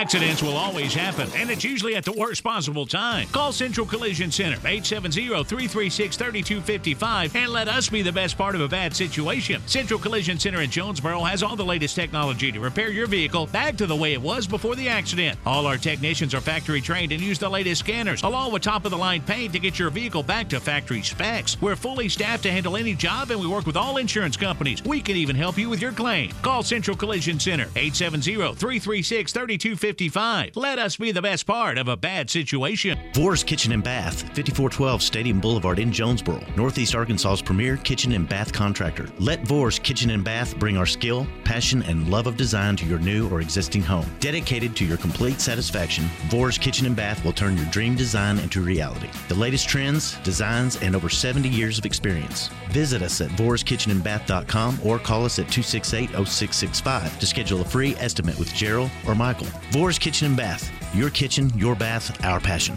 Accidents 0.00 0.42
will 0.42 0.56
always 0.56 0.94
happen, 0.94 1.28
and 1.36 1.50
it's 1.50 1.62
usually 1.62 1.94
at 1.94 2.06
the 2.06 2.12
worst 2.12 2.42
possible 2.42 2.86
time. 2.86 3.28
Call 3.28 3.52
Central 3.52 3.86
Collision 3.86 4.30
Center, 4.30 4.56
870-336-3255, 4.56 7.34
and 7.34 7.52
let 7.52 7.68
us 7.68 7.90
be 7.90 8.00
the 8.00 8.10
best 8.10 8.38
part 8.38 8.54
of 8.54 8.62
a 8.62 8.68
bad 8.68 8.96
situation. 8.96 9.60
Central 9.66 10.00
Collision 10.00 10.38
Center 10.38 10.62
in 10.62 10.70
Jonesboro 10.70 11.22
has 11.24 11.42
all 11.42 11.54
the 11.54 11.62
latest 11.62 11.94
technology 11.94 12.50
to 12.50 12.60
repair 12.60 12.88
your 12.88 13.06
vehicle 13.06 13.46
back 13.48 13.76
to 13.76 13.86
the 13.86 13.94
way 13.94 14.14
it 14.14 14.22
was 14.22 14.46
before 14.46 14.74
the 14.74 14.88
accident. 14.88 15.38
All 15.44 15.66
our 15.66 15.76
technicians 15.76 16.32
are 16.32 16.40
factory 16.40 16.80
trained 16.80 17.12
and 17.12 17.20
use 17.20 17.38
the 17.38 17.50
latest 17.50 17.80
scanners, 17.80 18.22
along 18.22 18.52
with 18.52 18.62
top-of-the-line 18.62 19.20
paint 19.26 19.52
to 19.52 19.58
get 19.58 19.78
your 19.78 19.90
vehicle 19.90 20.22
back 20.22 20.48
to 20.48 20.60
factory 20.60 21.02
specs. 21.02 21.60
We're 21.60 21.76
fully 21.76 22.08
staffed 22.08 22.44
to 22.44 22.50
handle 22.50 22.78
any 22.78 22.94
job, 22.94 23.32
and 23.32 23.38
we 23.38 23.46
work 23.46 23.66
with 23.66 23.76
all 23.76 23.98
insurance 23.98 24.38
companies. 24.38 24.82
We 24.82 25.02
can 25.02 25.16
even 25.16 25.36
help 25.36 25.58
you 25.58 25.68
with 25.68 25.82
your 25.82 25.92
claim. 25.92 26.30
Call 26.40 26.62
Central 26.62 26.96
Collision 26.96 27.38
Center, 27.38 27.66
870-336-3255. 27.74 29.89
55. 29.90 30.52
Let 30.54 30.78
us 30.78 30.96
be 30.98 31.10
the 31.10 31.20
best 31.20 31.48
part 31.48 31.76
of 31.76 31.88
a 31.88 31.96
bad 31.96 32.30
situation. 32.30 32.96
Vors 33.12 33.42
Kitchen 33.42 33.72
and 33.72 33.82
Bath, 33.82 34.20
5412 34.36 35.02
Stadium 35.02 35.40
Boulevard 35.40 35.80
in 35.80 35.90
Jonesboro, 35.92 36.40
Northeast 36.56 36.94
Arkansas's 36.94 37.42
premier 37.42 37.76
kitchen 37.76 38.12
and 38.12 38.28
bath 38.28 38.52
contractor. 38.52 39.08
Let 39.18 39.42
Vors 39.48 39.80
Kitchen 39.80 40.10
and 40.10 40.22
Bath 40.22 40.56
bring 40.60 40.76
our 40.76 40.86
skill, 40.86 41.26
passion, 41.42 41.82
and 41.82 42.08
love 42.08 42.28
of 42.28 42.36
design 42.36 42.76
to 42.76 42.86
your 42.86 43.00
new 43.00 43.28
or 43.30 43.40
existing 43.40 43.82
home. 43.82 44.06
Dedicated 44.20 44.76
to 44.76 44.84
your 44.84 44.96
complete 44.96 45.40
satisfaction, 45.40 46.04
Vors 46.28 46.56
Kitchen 46.56 46.86
and 46.86 46.94
Bath 46.94 47.24
will 47.24 47.32
turn 47.32 47.56
your 47.56 47.66
dream 47.66 47.96
design 47.96 48.38
into 48.38 48.60
reality. 48.60 49.08
The 49.26 49.34
latest 49.34 49.68
trends, 49.68 50.18
designs, 50.18 50.80
and 50.82 50.94
over 50.94 51.08
70 51.08 51.48
years 51.48 51.80
of 51.80 51.84
experience. 51.84 52.48
Visit 52.68 53.02
us 53.02 53.20
at 53.20 53.30
vorskitchenandbath.com 53.30 54.78
or 54.84 55.00
call 55.00 55.24
us 55.24 55.40
at 55.40 55.50
268 55.50 56.10
0665 56.10 57.18
to 57.18 57.26
schedule 57.26 57.60
a 57.60 57.64
free 57.64 57.96
estimate 57.96 58.38
with 58.38 58.54
Gerald 58.54 58.92
or 59.04 59.16
Michael. 59.16 59.48
Vors 59.80 59.98
Kitchen 59.98 60.26
and 60.26 60.36
Bath. 60.36 60.70
Your 60.94 61.08
kitchen, 61.08 61.50
your 61.56 61.74
bath, 61.74 62.22
our 62.22 62.38
passion. 62.38 62.76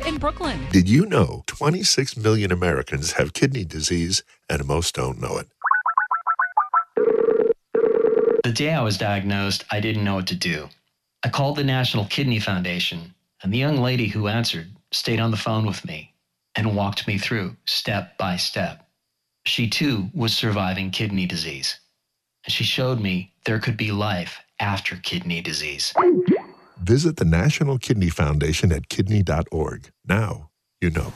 in 0.05 0.17
Brooklyn. 0.17 0.67
Did 0.71 0.89
you 0.89 1.05
know 1.05 1.43
26 1.47 2.17
million 2.17 2.51
Americans 2.51 3.13
have 3.13 3.33
kidney 3.33 3.65
disease 3.65 4.23
and 4.49 4.65
most 4.65 4.95
don't 4.95 5.19
know 5.19 5.37
it? 5.37 5.47
The 8.43 8.51
day 8.51 8.73
I 8.73 8.81
was 8.81 8.97
diagnosed, 8.97 9.65
I 9.71 9.79
didn't 9.79 10.03
know 10.03 10.15
what 10.15 10.27
to 10.27 10.35
do. 10.35 10.67
I 11.23 11.29
called 11.29 11.57
the 11.57 11.63
National 11.63 12.05
Kidney 12.05 12.39
Foundation, 12.39 13.13
and 13.43 13.53
the 13.53 13.59
young 13.59 13.77
lady 13.77 14.07
who 14.07 14.27
answered 14.27 14.71
stayed 14.91 15.19
on 15.19 15.31
the 15.31 15.37
phone 15.37 15.65
with 15.65 15.85
me 15.85 16.13
and 16.55 16.75
walked 16.75 17.07
me 17.07 17.17
through 17.17 17.55
step 17.65 18.17
by 18.17 18.37
step. 18.37 18.87
She 19.45 19.69
too 19.69 20.09
was 20.13 20.33
surviving 20.33 20.89
kidney 20.91 21.27
disease, 21.27 21.79
and 22.45 22.51
she 22.51 22.63
showed 22.63 22.99
me 22.99 23.33
there 23.45 23.59
could 23.59 23.77
be 23.77 23.91
life 23.91 24.39
after 24.59 24.95
kidney 24.97 25.41
disease. 25.41 25.93
Visit 26.81 27.17
the 27.17 27.25
National 27.25 27.77
Kidney 27.77 28.09
Foundation 28.09 28.71
at 28.71 28.89
kidney.org. 28.89 29.91
Now 30.07 30.51
you 30.81 30.89
know. 30.89 31.13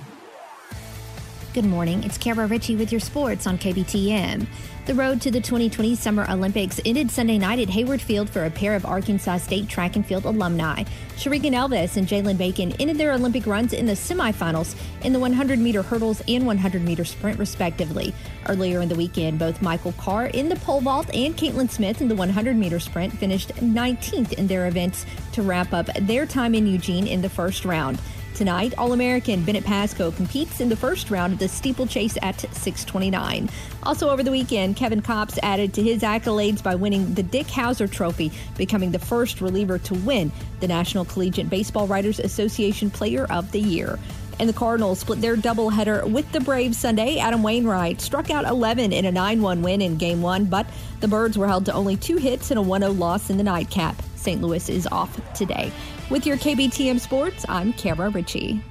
Good 1.54 1.66
morning. 1.66 2.04
It's 2.04 2.18
Kara 2.18 2.46
Ritchie 2.48 2.76
with 2.76 2.92
your 2.92 3.02
sports 3.02 3.48
on 3.48 3.58
KBTM. 3.58 4.46
The 4.86 4.94
road 4.94 5.20
to 5.22 5.32
the 5.32 5.42
2020 5.42 5.96
Summer 5.96 6.28
Olympics 6.30 6.80
ended 6.86 7.10
Sunday 7.10 7.40
night 7.40 7.58
at 7.58 7.70
Hayward 7.70 8.00
Field 8.00 8.30
for 8.30 8.46
a 8.46 8.52
pair 8.52 8.76
of 8.76 8.86
Arkansas 8.86 9.38
State 9.38 9.68
track 9.68 9.96
and 9.96 10.06
field 10.06 10.26
alumni. 10.26 10.84
Sharika 11.16 11.50
Nelvis 11.50 11.98
and 11.98 12.08
Jaylen 12.08 12.38
Bacon 12.38 12.72
ended 12.80 13.00
their 13.00 13.14
Olympic 13.14 13.48
runs 13.48 13.74
in 13.74 13.88
the 13.88 13.94
semifinals 13.94 14.76
in 15.02 15.12
the 15.12 15.18
100 15.18 15.58
meter 15.58 15.82
hurdles 15.82 16.22
and 16.28 16.46
100 16.46 16.84
meter 16.84 17.04
sprint, 17.04 17.40
respectively. 17.40 18.14
Earlier 18.48 18.80
in 18.80 18.88
the 18.88 18.94
weekend, 18.94 19.40
both 19.40 19.60
Michael 19.60 19.94
Carr 19.94 20.28
in 20.28 20.50
the 20.50 20.56
pole 20.58 20.82
vault 20.82 21.10
and 21.16 21.36
Caitlin 21.36 21.72
Smith 21.72 22.00
in 22.00 22.08
the 22.08 22.16
100 22.16 22.56
meter 22.56 22.80
sprint 22.80 23.12
finished 23.18 23.56
19th 23.56 24.34
in 24.34 24.46
their 24.46 24.68
events 24.68 25.08
to 25.32 25.42
wrap 25.42 25.74
up 25.74 25.88
their 26.02 26.28
time 26.28 26.54
in 26.54 26.68
Eugene 26.68 27.08
in 27.08 27.24
the 27.24 27.30
first 27.30 27.66
round. 27.66 27.98
Tonight, 28.36 28.74
All 28.78 28.92
American 28.92 29.46
Bennett 29.46 29.64
Pasco 29.64 30.12
competes 30.12 30.60
in 30.60 30.68
the 30.68 30.76
first 30.76 31.10
round 31.10 31.32
of 31.32 31.40
the 31.40 31.48
steeplechase 31.48 32.18
at 32.22 32.42
629. 32.42 33.50
Also, 33.84 34.10
over 34.10 34.24
the 34.24 34.32
weekend, 34.32 34.76
Kevin 34.76 35.02
Kopps 35.02 35.40
added 35.42 35.74
to 35.74 35.82
his 35.82 36.02
accolades 36.02 36.62
by 36.62 36.76
winning 36.76 37.14
the 37.14 37.24
Dick 37.24 37.48
Howser 37.48 37.90
Trophy, 37.90 38.34
becoming 38.58 38.92
the 38.92 39.00
first 39.00 39.40
reliever 39.40 39.78
to 39.80 39.94
win 39.94 40.34
the 40.60 40.68
National 40.68 41.06
Collegiate 41.06 41.50
Baseball 41.50 41.88
Writers 41.88 42.20
Association 42.20 42.92
Player 42.92 43.26
of 43.32 43.50
the 43.54 43.62
Year. 43.62 43.98
And 44.38 44.50
the 44.50 44.54
Cardinals 44.54 45.00
split 45.00 45.22
their 45.22 45.38
doubleheader 45.38 46.04
with 46.12 46.30
the 46.34 46.42
Braves 46.42 46.78
Sunday. 46.78 47.20
Adam 47.20 47.42
Wainwright 47.42 48.02
struck 48.02 48.30
out 48.30 48.44
11 48.44 48.92
in 48.92 49.06
a 49.06 49.12
9 49.14 49.42
1 49.42 49.62
win 49.62 49.82
in 49.82 49.96
Game 49.96 50.22
1, 50.22 50.46
but 50.46 50.68
the 51.00 51.08
Birds 51.08 51.38
were 51.38 51.48
held 51.48 51.66
to 51.68 51.74
only 51.74 51.96
two 51.96 52.18
hits 52.18 52.52
and 52.52 52.60
a 52.60 52.62
1 52.62 52.82
0 52.82 52.92
loss 52.92 53.30
in 53.30 53.38
the 53.38 53.44
nightcap. 53.44 53.96
St. 54.16 54.42
Louis 54.42 54.68
is 54.68 54.88
off 54.88 55.22
today. 55.34 55.72
With 56.12 56.28
your 56.28 56.38
KBTM 56.38 57.00
Sports, 57.00 57.48
I'm 57.50 57.74
Kara 57.74 58.10
Ritchie. 58.10 58.62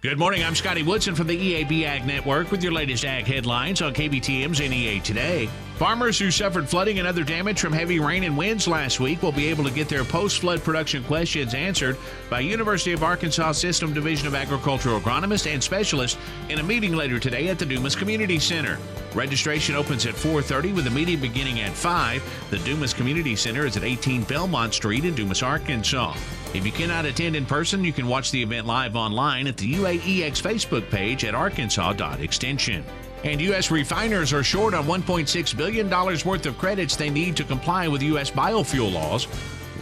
Good 0.00 0.18
morning. 0.18 0.42
I'm 0.42 0.56
Scotty 0.56 0.82
Woodson 0.82 1.14
from 1.14 1.28
the 1.28 1.36
EAB 1.36 1.84
Ag 1.84 2.04
Network 2.04 2.50
with 2.50 2.64
your 2.64 2.72
latest 2.72 3.04
ag 3.04 3.26
headlines 3.26 3.80
on 3.80 3.94
KBTM's 3.94 4.58
NEA 4.58 5.00
Today. 5.00 5.48
Farmers 5.76 6.18
who 6.18 6.32
suffered 6.32 6.68
flooding 6.68 6.98
and 6.98 7.06
other 7.06 7.22
damage 7.22 7.60
from 7.60 7.72
heavy 7.72 8.00
rain 8.00 8.24
and 8.24 8.36
winds 8.36 8.66
last 8.66 8.98
week 8.98 9.22
will 9.22 9.32
be 9.32 9.46
able 9.46 9.62
to 9.64 9.70
get 9.70 9.88
their 9.88 10.02
post 10.02 10.40
flood 10.40 10.64
production 10.64 11.04
questions 11.04 11.54
answered 11.54 11.96
by 12.28 12.40
University 12.40 12.92
of 12.92 13.04
Arkansas 13.04 13.52
System 13.52 13.94
Division 13.94 14.26
of 14.26 14.34
Agricultural 14.34 15.00
Agronomist 15.00 15.50
and 15.50 15.62
Specialist 15.62 16.18
in 16.48 16.58
a 16.58 16.62
meeting 16.62 16.94
later 16.94 17.20
today 17.20 17.48
at 17.48 17.58
the 17.60 17.66
Dumas 17.66 17.94
Community 17.94 18.40
Center. 18.40 18.78
Registration 19.14 19.76
opens 19.76 20.06
at 20.06 20.16
4:30 20.16 20.74
with 20.74 20.88
a 20.88 20.90
meeting 20.90 21.20
beginning 21.20 21.60
at 21.60 21.72
5. 21.72 22.48
The 22.50 22.58
Dumas 22.58 22.92
Community 22.92 23.36
Center 23.36 23.64
is 23.64 23.76
at 23.76 23.84
18 23.84 24.24
Belmont 24.24 24.74
Street 24.74 25.04
in 25.04 25.14
Dumas, 25.14 25.42
Arkansas. 25.42 26.14
If 26.54 26.64
you 26.64 26.70
cannot 26.70 27.04
attend 27.04 27.34
in 27.34 27.46
person, 27.46 27.82
you 27.82 27.92
can 27.92 28.06
watch 28.06 28.30
the 28.30 28.40
event 28.40 28.64
live 28.64 28.94
online 28.94 29.48
at 29.48 29.56
the 29.56 29.74
UAEX 29.74 30.40
Facebook 30.40 30.88
page 30.88 31.24
at 31.24 31.34
arkansas.extension. 31.34 32.84
And 33.24 33.40
U.S. 33.40 33.72
refiners 33.72 34.32
are 34.32 34.44
short 34.44 34.72
on 34.72 34.84
$1.6 34.84 35.56
billion 35.56 35.90
worth 35.90 36.46
of 36.46 36.56
credits 36.56 36.94
they 36.94 37.10
need 37.10 37.36
to 37.38 37.44
comply 37.44 37.88
with 37.88 38.02
U.S. 38.02 38.30
biofuel 38.30 38.92
laws. 38.92 39.26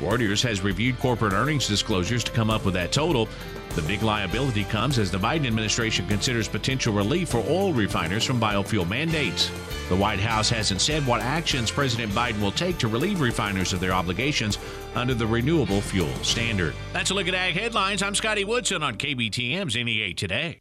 Reuters 0.00 0.42
has 0.44 0.62
reviewed 0.62 0.98
corporate 0.98 1.34
earnings 1.34 1.68
disclosures 1.68 2.24
to 2.24 2.32
come 2.32 2.48
up 2.48 2.64
with 2.64 2.72
that 2.72 2.90
total. 2.90 3.28
The 3.74 3.82
big 3.82 4.02
liability 4.02 4.64
comes 4.64 4.98
as 4.98 5.10
the 5.10 5.16
Biden 5.16 5.46
administration 5.46 6.06
considers 6.06 6.46
potential 6.46 6.92
relief 6.92 7.30
for 7.30 7.38
oil 7.48 7.72
refiners 7.72 8.22
from 8.22 8.38
biofuel 8.38 8.86
mandates. 8.86 9.50
The 9.88 9.96
White 9.96 10.20
House 10.20 10.50
hasn't 10.50 10.82
said 10.82 11.06
what 11.06 11.22
actions 11.22 11.70
President 11.70 12.12
Biden 12.12 12.40
will 12.42 12.52
take 12.52 12.76
to 12.78 12.88
relieve 12.88 13.22
refiners 13.22 13.72
of 13.72 13.80
their 13.80 13.92
obligations 13.92 14.58
under 14.94 15.14
the 15.14 15.26
renewable 15.26 15.80
fuel 15.80 16.12
standard. 16.16 16.74
That's 16.92 17.10
a 17.10 17.14
look 17.14 17.28
at 17.28 17.34
Ag 17.34 17.54
Headlines. 17.54 18.02
I'm 18.02 18.14
Scotty 18.14 18.44
Woodson 18.44 18.82
on 18.82 18.96
KBTM's 18.96 19.74
NEA 19.74 20.12
Today. 20.12 20.60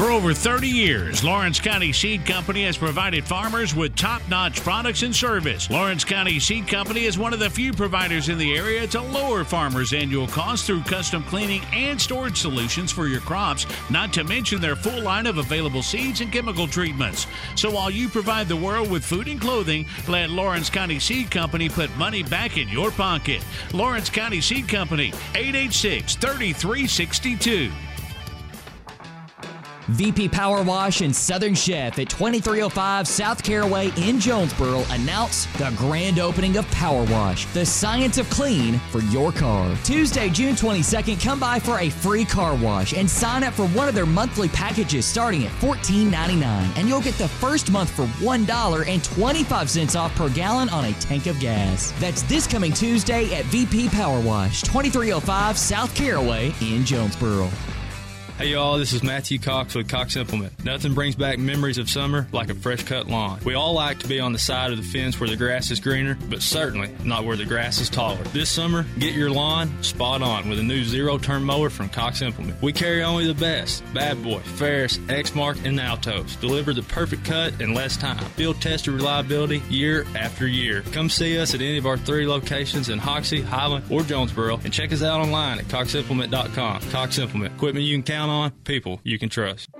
For 0.00 0.10
over 0.10 0.32
30 0.32 0.66
years, 0.66 1.22
Lawrence 1.22 1.60
County 1.60 1.92
Seed 1.92 2.24
Company 2.24 2.64
has 2.64 2.78
provided 2.78 3.22
farmers 3.22 3.74
with 3.74 3.94
top 3.96 4.22
notch 4.30 4.62
products 4.62 5.02
and 5.02 5.14
service. 5.14 5.68
Lawrence 5.68 6.04
County 6.04 6.40
Seed 6.40 6.66
Company 6.66 7.04
is 7.04 7.18
one 7.18 7.34
of 7.34 7.38
the 7.38 7.50
few 7.50 7.74
providers 7.74 8.30
in 8.30 8.38
the 8.38 8.56
area 8.56 8.86
to 8.86 9.02
lower 9.02 9.44
farmers' 9.44 9.92
annual 9.92 10.26
costs 10.26 10.66
through 10.66 10.84
custom 10.84 11.22
cleaning 11.24 11.60
and 11.74 12.00
storage 12.00 12.38
solutions 12.38 12.90
for 12.90 13.08
your 13.08 13.20
crops, 13.20 13.66
not 13.90 14.10
to 14.14 14.24
mention 14.24 14.58
their 14.58 14.74
full 14.74 15.02
line 15.02 15.26
of 15.26 15.36
available 15.36 15.82
seeds 15.82 16.22
and 16.22 16.32
chemical 16.32 16.66
treatments. 16.66 17.26
So 17.54 17.70
while 17.70 17.90
you 17.90 18.08
provide 18.08 18.48
the 18.48 18.56
world 18.56 18.90
with 18.90 19.04
food 19.04 19.28
and 19.28 19.38
clothing, 19.38 19.84
let 20.08 20.30
Lawrence 20.30 20.70
County 20.70 20.98
Seed 20.98 21.30
Company 21.30 21.68
put 21.68 21.94
money 21.98 22.22
back 22.22 22.56
in 22.56 22.70
your 22.70 22.90
pocket. 22.90 23.44
Lawrence 23.74 24.08
County 24.08 24.40
Seed 24.40 24.66
Company, 24.66 25.08
886 25.34 26.14
3362. 26.14 27.70
VP 29.90 30.28
Power 30.28 30.62
Wash 30.62 31.00
and 31.00 31.14
Southern 31.14 31.54
Chef 31.54 31.98
at 31.98 32.08
2305 32.08 33.08
South 33.08 33.42
Caraway 33.42 33.90
in 33.96 34.20
Jonesboro 34.20 34.84
announce 34.90 35.46
the 35.58 35.72
grand 35.76 36.20
opening 36.20 36.56
of 36.56 36.70
Power 36.70 37.02
Wash, 37.06 37.46
the 37.46 37.66
science 37.66 38.16
of 38.16 38.30
clean 38.30 38.78
for 38.90 39.00
your 39.00 39.32
car. 39.32 39.76
Tuesday, 39.82 40.28
June 40.28 40.54
22nd, 40.54 41.20
come 41.20 41.40
by 41.40 41.58
for 41.58 41.80
a 41.80 41.90
free 41.90 42.24
car 42.24 42.54
wash 42.56 42.92
and 42.92 43.10
sign 43.10 43.42
up 43.42 43.52
for 43.52 43.66
one 43.68 43.88
of 43.88 43.94
their 43.94 44.06
monthly 44.06 44.48
packages 44.48 45.04
starting 45.06 45.44
at 45.44 45.52
$14.99. 45.54 46.44
And 46.78 46.88
you'll 46.88 47.00
get 47.00 47.14
the 47.14 47.28
first 47.28 47.72
month 47.72 47.90
for 47.90 48.06
$1.25 48.24 50.00
off 50.00 50.14
per 50.14 50.28
gallon 50.30 50.68
on 50.68 50.84
a 50.84 50.92
tank 50.94 51.26
of 51.26 51.38
gas. 51.40 51.92
That's 51.98 52.22
this 52.22 52.46
coming 52.46 52.72
Tuesday 52.72 53.34
at 53.34 53.44
VP 53.46 53.88
Power 53.88 54.20
Wash, 54.20 54.62
2305 54.62 55.58
South 55.58 55.92
Caraway 55.96 56.54
in 56.60 56.84
Jonesboro. 56.84 57.50
Hey 58.40 58.52
y'all, 58.52 58.78
this 58.78 58.94
is 58.94 59.02
Matthew 59.02 59.38
Cox 59.38 59.74
with 59.74 59.86
Cox 59.86 60.16
Implement. 60.16 60.64
Nothing 60.64 60.94
brings 60.94 61.14
back 61.14 61.38
memories 61.38 61.76
of 61.76 61.90
summer 61.90 62.26
like 62.32 62.48
a 62.48 62.54
fresh 62.54 62.82
cut 62.84 63.06
lawn. 63.06 63.38
We 63.44 63.52
all 63.52 63.74
like 63.74 63.98
to 63.98 64.08
be 64.08 64.18
on 64.18 64.32
the 64.32 64.38
side 64.38 64.70
of 64.72 64.78
the 64.78 64.82
fence 64.82 65.20
where 65.20 65.28
the 65.28 65.36
grass 65.36 65.70
is 65.70 65.78
greener, 65.78 66.16
but 66.30 66.40
certainly 66.40 66.90
not 67.04 67.26
where 67.26 67.36
the 67.36 67.44
grass 67.44 67.82
is 67.82 67.90
taller. 67.90 68.22
This 68.32 68.48
summer, 68.48 68.86
get 68.98 69.12
your 69.12 69.28
lawn 69.28 69.70
spot 69.82 70.22
on 70.22 70.48
with 70.48 70.58
a 70.58 70.62
new 70.62 70.84
zero 70.84 71.18
turn 71.18 71.44
mower 71.44 71.68
from 71.68 71.90
Cox 71.90 72.22
Implement. 72.22 72.62
We 72.62 72.72
carry 72.72 73.02
only 73.02 73.26
the 73.26 73.34
best 73.34 73.84
Bad 73.92 74.22
Boy, 74.22 74.38
Ferris, 74.38 74.96
Exmark, 74.96 75.62
and 75.66 75.78
Altoz. 75.78 76.40
Deliver 76.40 76.72
the 76.72 76.84
perfect 76.84 77.26
cut 77.26 77.60
in 77.60 77.74
less 77.74 77.98
time. 77.98 78.24
Field 78.36 78.58
tested 78.62 78.94
reliability 78.94 79.58
year 79.68 80.06
after 80.16 80.46
year. 80.46 80.80
Come 80.92 81.10
see 81.10 81.38
us 81.38 81.54
at 81.54 81.60
any 81.60 81.76
of 81.76 81.84
our 81.84 81.98
three 81.98 82.26
locations 82.26 82.88
in 82.88 83.00
Hoxie, 83.00 83.42
Highland, 83.42 83.84
or 83.90 84.00
Jonesboro, 84.00 84.60
and 84.64 84.72
check 84.72 84.94
us 84.94 85.02
out 85.02 85.20
online 85.20 85.58
at 85.58 85.66
coximplement.com. 85.66 86.80
Cox 86.88 87.18
Implement, 87.18 87.54
equipment 87.54 87.84
you 87.84 87.96
can 87.96 88.02
count 88.02 88.29
on, 88.30 88.52
people 88.64 89.00
you 89.04 89.18
can 89.18 89.28
trust. 89.28 89.70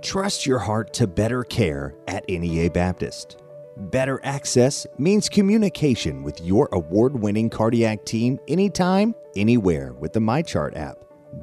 Trust 0.00 0.46
your 0.46 0.60
heart 0.60 0.94
to 0.94 1.06
better 1.06 1.42
care 1.42 1.94
at 2.06 2.26
NEA 2.28 2.70
Baptist. 2.70 3.38
Better 3.76 4.20
access 4.24 4.86
means 4.96 5.28
communication 5.28 6.22
with 6.22 6.40
your 6.40 6.68
award 6.72 7.20
winning 7.20 7.50
cardiac 7.50 8.04
team 8.04 8.38
anytime, 8.48 9.14
anywhere 9.36 9.92
with 9.92 10.12
the 10.12 10.20
MyChart 10.20 10.76
app. 10.76 10.96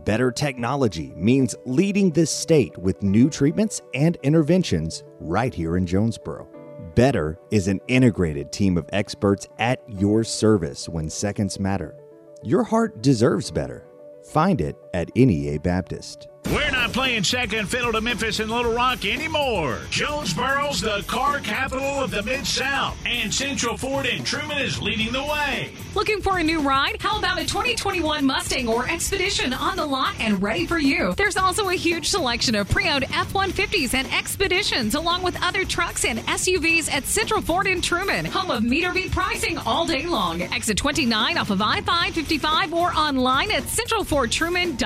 Better 0.03 0.31
technology 0.31 1.13
means 1.15 1.55
leading 1.65 2.11
this 2.11 2.31
state 2.31 2.77
with 2.77 3.03
new 3.03 3.29
treatments 3.29 3.81
and 3.93 4.17
interventions 4.23 5.03
right 5.19 5.53
here 5.53 5.77
in 5.77 5.85
Jonesboro. 5.85 6.47
Better 6.95 7.39
is 7.51 7.67
an 7.67 7.79
integrated 7.87 8.51
team 8.51 8.77
of 8.77 8.89
experts 8.91 9.47
at 9.59 9.81
your 9.87 10.23
service 10.23 10.89
when 10.89 11.09
seconds 11.09 11.59
matter. 11.59 11.95
Your 12.43 12.63
heart 12.63 13.01
deserves 13.01 13.51
better. 13.51 13.85
Find 14.31 14.59
it 14.59 14.75
at 14.95 15.13
NEA 15.13 15.59
Baptist. 15.59 16.29
We're 16.53 16.69
not 16.69 16.93
playing 16.93 17.23
second 17.23 17.67
fiddle 17.67 17.91
to 17.91 18.01
Memphis 18.01 18.39
and 18.39 18.51
Little 18.51 18.71
Rock 18.71 19.03
anymore. 19.03 19.79
Jonesboro's 19.89 20.79
the 20.79 21.03
car 21.07 21.39
capital 21.39 22.03
of 22.03 22.11
the 22.11 22.21
Mid 22.21 22.45
South, 22.45 22.95
and 23.03 23.33
Central 23.33 23.77
Ford 23.77 24.05
and 24.05 24.23
Truman 24.23 24.59
is 24.59 24.79
leading 24.79 25.11
the 25.11 25.23
way. 25.23 25.71
Looking 25.95 26.21
for 26.21 26.37
a 26.37 26.43
new 26.43 26.61
ride? 26.61 26.97
How 26.99 27.17
about 27.17 27.39
a 27.39 27.45
2021 27.45 28.23
Mustang 28.23 28.67
or 28.67 28.87
Expedition 28.87 29.53
on 29.53 29.77
the 29.77 29.85
lot 29.87 30.13
and 30.19 30.39
ready 30.39 30.67
for 30.67 30.77
you? 30.77 31.15
There's 31.17 31.35
also 31.35 31.69
a 31.69 31.73
huge 31.73 32.09
selection 32.09 32.53
of 32.53 32.69
pre 32.69 32.89
owned 32.89 33.05
F 33.05 33.33
150s 33.33 33.95
and 33.95 34.07
Expeditions, 34.13 34.93
along 34.93 35.23
with 35.23 35.41
other 35.43 35.65
trucks 35.65 36.05
and 36.05 36.19
SUVs 36.19 36.93
at 36.93 37.05
Central 37.05 37.41
Ford 37.41 37.65
in 37.65 37.81
Truman, 37.81 38.23
home 38.23 38.51
of 38.51 38.63
meter 38.63 38.93
beat 38.93 39.11
pricing 39.11 39.57
all 39.57 39.87
day 39.87 40.05
long. 40.05 40.43
Exit 40.43 40.77
29 40.77 41.39
off 41.39 41.49
of 41.49 41.59
I 41.59 41.81
555 41.81 42.71
or 42.71 42.93
online 42.93 43.49
at 43.49 43.63
centralfordtruman.com 43.63 44.84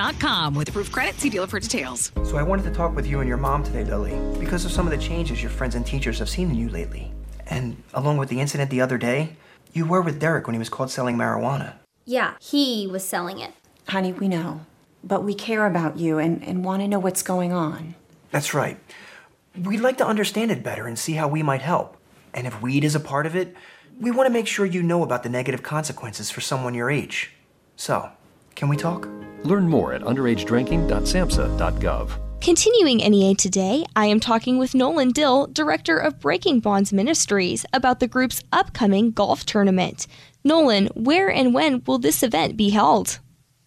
with 0.54 0.68
approved 0.68 0.92
credit. 0.92 1.20
See 1.20 1.28
dealer 1.28 1.46
for 1.46 1.60
details. 1.60 2.10
So 2.24 2.36
I 2.36 2.42
wanted 2.42 2.62
to 2.64 2.70
talk 2.70 2.96
with 2.96 3.06
you 3.06 3.20
and 3.20 3.28
your 3.28 3.36
mom 3.36 3.62
today, 3.62 3.84
Lily, 3.84 4.16
because 4.38 4.64
of 4.64 4.72
some 4.72 4.86
of 4.86 4.92
the 4.92 4.98
changes 4.98 5.42
your 5.42 5.50
friends 5.50 5.74
and 5.74 5.84
teachers 5.84 6.18
have 6.18 6.28
seen 6.28 6.50
in 6.50 6.56
you 6.56 6.68
lately. 6.68 7.12
And 7.46 7.82
along 7.92 8.16
with 8.16 8.28
the 8.28 8.40
incident 8.40 8.70
the 8.70 8.80
other 8.80 8.96
day, 8.96 9.36
you 9.72 9.84
were 9.84 10.00
with 10.00 10.18
Derek 10.18 10.46
when 10.46 10.54
he 10.54 10.58
was 10.58 10.68
caught 10.68 10.90
selling 10.90 11.16
marijuana. 11.16 11.74
Yeah, 12.06 12.34
he 12.40 12.86
was 12.86 13.04
selling 13.04 13.40
it. 13.40 13.52
Honey, 13.88 14.12
we 14.12 14.28
know. 14.28 14.64
But 15.04 15.22
we 15.22 15.34
care 15.34 15.66
about 15.66 15.98
you 15.98 16.18
and, 16.18 16.42
and 16.44 16.64
want 16.64 16.82
to 16.82 16.88
know 16.88 16.98
what's 16.98 17.22
going 17.22 17.52
on. 17.52 17.94
That's 18.30 18.54
right. 18.54 18.78
We'd 19.56 19.80
like 19.80 19.98
to 19.98 20.06
understand 20.06 20.50
it 20.50 20.62
better 20.62 20.86
and 20.86 20.98
see 20.98 21.14
how 21.14 21.28
we 21.28 21.42
might 21.42 21.62
help. 21.62 21.96
And 22.32 22.46
if 22.46 22.62
weed 22.62 22.84
is 22.84 22.94
a 22.94 23.00
part 23.00 23.26
of 23.26 23.36
it, 23.36 23.54
we 24.00 24.10
want 24.10 24.28
to 24.28 24.32
make 24.32 24.46
sure 24.46 24.64
you 24.64 24.82
know 24.82 25.02
about 25.02 25.24
the 25.24 25.28
negative 25.28 25.62
consequences 25.62 26.30
for 26.30 26.40
someone 26.40 26.74
your 26.74 26.90
age. 26.90 27.32
So, 27.76 28.10
can 28.54 28.68
we 28.68 28.76
talk? 28.76 29.08
Learn 29.44 29.68
more 29.68 29.92
at 29.92 30.02
underagedrinking.samhsa.gov. 30.02 32.10
Continuing 32.40 32.98
NEA 32.98 33.34
today, 33.34 33.84
I 33.94 34.06
am 34.06 34.18
talking 34.18 34.56
with 34.56 34.74
Nolan 34.74 35.10
Dill, 35.10 35.48
Director 35.48 35.98
of 35.98 36.18
Breaking 36.20 36.60
Bonds 36.60 36.90
Ministries, 36.90 37.66
about 37.74 38.00
the 38.00 38.08
group's 38.08 38.42
upcoming 38.50 39.10
golf 39.10 39.44
tournament. 39.44 40.06
Nolan, 40.42 40.86
where 40.94 41.30
and 41.30 41.52
when 41.52 41.82
will 41.86 41.98
this 41.98 42.22
event 42.22 42.56
be 42.56 42.70
held? 42.70 43.18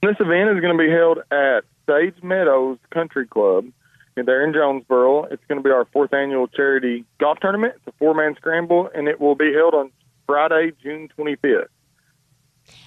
This 0.02 0.16
event 0.20 0.50
is 0.50 0.60
going 0.60 0.76
to 0.76 0.84
be 0.84 0.90
held 0.90 1.20
at 1.32 1.66
Sage 1.88 2.16
Meadows 2.24 2.80
Country 2.92 3.28
Club. 3.28 3.68
They're 4.16 4.46
in 4.46 4.54
Jonesboro. 4.54 5.26
It's 5.26 5.44
going 5.48 5.60
to 5.60 5.64
be 5.64 5.72
our 5.72 5.86
fourth 5.86 6.14
annual 6.14 6.48
charity 6.48 7.06
golf 7.20 7.40
tournament. 7.40 7.76
It's 7.78 7.88
a 7.88 7.92
four 8.00 8.14
man 8.14 8.36
scramble, 8.36 8.90
and 8.94 9.08
it 9.08 9.22
will 9.22 9.36
be 9.36 9.54
held 9.54 9.76
on 9.76 9.92
Friday, 10.26 10.72
June 10.82 11.10
25th. 11.18 11.68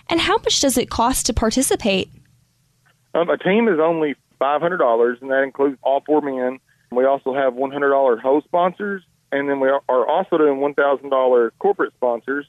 And 0.09 0.21
how 0.21 0.37
much 0.39 0.61
does 0.61 0.77
it 0.77 0.91
cost 0.91 1.27
to 1.27 1.35
participate? 1.35 2.11
Um, 3.17 3.31
a 3.31 3.39
team 3.39 3.67
is 3.69 3.79
only 3.81 4.15
$500, 4.41 5.23
and 5.23 5.31
that 5.31 5.43
includes 5.43 5.79
all 5.83 6.03
four 6.05 6.21
men. 6.21 6.59
We 6.91 7.07
also 7.07 7.35
have 7.35 7.55
$100 7.55 8.21
host 8.21 8.47
sponsors, 8.47 9.03
and 9.33 9.49
then 9.49 9.59
we 9.59 9.69
are 9.69 10.07
also 10.07 10.37
doing 10.39 10.59
$1,000 10.61 11.51
corporate 11.59 11.95
sponsors, 11.95 12.47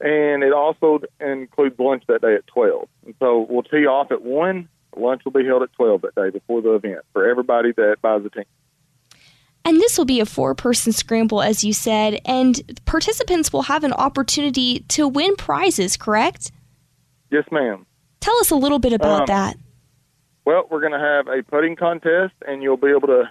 and 0.00 0.42
it 0.44 0.52
also 0.52 1.00
includes 1.20 1.78
lunch 1.78 2.04
that 2.06 2.22
day 2.22 2.36
at 2.36 2.46
12. 2.46 2.88
And 3.04 3.14
so 3.18 3.46
we'll 3.50 3.64
tee 3.64 3.86
off 3.86 4.12
at 4.12 4.22
1. 4.22 4.68
Lunch 4.96 5.24
will 5.24 5.32
be 5.32 5.44
held 5.44 5.62
at 5.62 5.72
12 5.72 6.02
that 6.02 6.14
day 6.14 6.30
before 6.30 6.62
the 6.62 6.74
event 6.74 7.00
for 7.12 7.28
everybody 7.28 7.72
that 7.72 7.96
buys 8.00 8.24
a 8.24 8.30
team. 8.30 8.44
And 9.64 9.80
this 9.80 9.98
will 9.98 10.04
be 10.04 10.20
a 10.20 10.26
four 10.26 10.54
person 10.54 10.92
scramble, 10.92 11.42
as 11.42 11.64
you 11.64 11.72
said, 11.72 12.20
and 12.24 12.80
participants 12.84 13.52
will 13.52 13.62
have 13.62 13.82
an 13.82 13.92
opportunity 13.92 14.84
to 14.88 15.08
win 15.08 15.34
prizes, 15.34 15.96
correct? 15.96 16.52
Yes, 17.32 17.44
ma'am. 17.50 17.84
Tell 18.20 18.38
us 18.38 18.50
a 18.50 18.54
little 18.54 18.78
bit 18.78 18.92
about 18.92 19.22
Um, 19.22 19.26
that. 19.26 19.56
Well, 20.46 20.68
we're 20.70 20.80
going 20.80 20.92
to 20.92 21.00
have 21.00 21.26
a 21.26 21.42
putting 21.42 21.74
contest, 21.74 22.34
and 22.46 22.62
you'll 22.62 22.76
be 22.76 22.90
able 22.90 23.08
to 23.08 23.24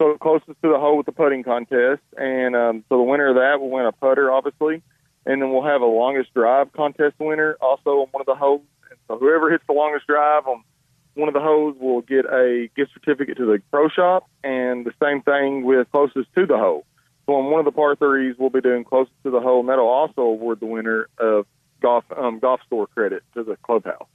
go 0.00 0.16
closest 0.16 0.48
to 0.62 0.68
the 0.72 0.78
hole 0.78 0.96
with 0.96 1.04
the 1.04 1.12
putting 1.12 1.44
contest. 1.44 2.00
And 2.16 2.56
um, 2.56 2.84
so 2.88 2.96
the 2.96 3.02
winner 3.02 3.28
of 3.28 3.34
that 3.34 3.60
will 3.60 3.68
win 3.68 3.84
a 3.84 3.92
putter, 3.92 4.32
obviously. 4.32 4.82
And 5.26 5.42
then 5.42 5.52
we'll 5.52 5.64
have 5.66 5.82
a 5.82 5.86
longest 5.86 6.32
drive 6.32 6.72
contest 6.72 7.16
winner 7.18 7.58
also 7.60 7.90
on 8.00 8.06
one 8.12 8.22
of 8.22 8.26
the 8.26 8.34
holes. 8.34 8.62
And 8.88 8.98
so 9.08 9.18
whoever 9.18 9.50
hits 9.50 9.62
the 9.66 9.74
longest 9.74 10.06
drive 10.06 10.46
on 10.46 10.64
one 11.12 11.28
of 11.28 11.34
the 11.34 11.40
holes 11.40 11.76
will 11.78 12.00
get 12.00 12.24
a 12.24 12.70
gift 12.74 12.92
certificate 12.94 13.36
to 13.36 13.44
the 13.44 13.60
pro 13.70 13.90
shop, 13.90 14.26
and 14.42 14.86
the 14.86 14.94
same 15.02 15.20
thing 15.20 15.64
with 15.64 15.90
closest 15.92 16.32
to 16.34 16.46
the 16.46 16.56
hole. 16.56 16.86
So 17.26 17.34
on 17.34 17.50
one 17.50 17.58
of 17.58 17.66
the 17.66 17.72
par 17.72 17.94
threes, 17.94 18.36
we'll 18.38 18.48
be 18.48 18.62
doing 18.62 18.84
closest 18.84 19.16
to 19.24 19.30
the 19.30 19.40
hole, 19.40 19.60
and 19.60 19.68
that'll 19.68 19.86
also 19.86 20.22
award 20.22 20.60
the 20.60 20.66
winner 20.66 21.08
of 21.18 21.44
golf 21.82 22.04
um, 22.16 22.38
golf 22.38 22.60
store 22.66 22.86
credit 22.86 23.22
to 23.34 23.42
the 23.42 23.56
clubhouse. 23.56 24.06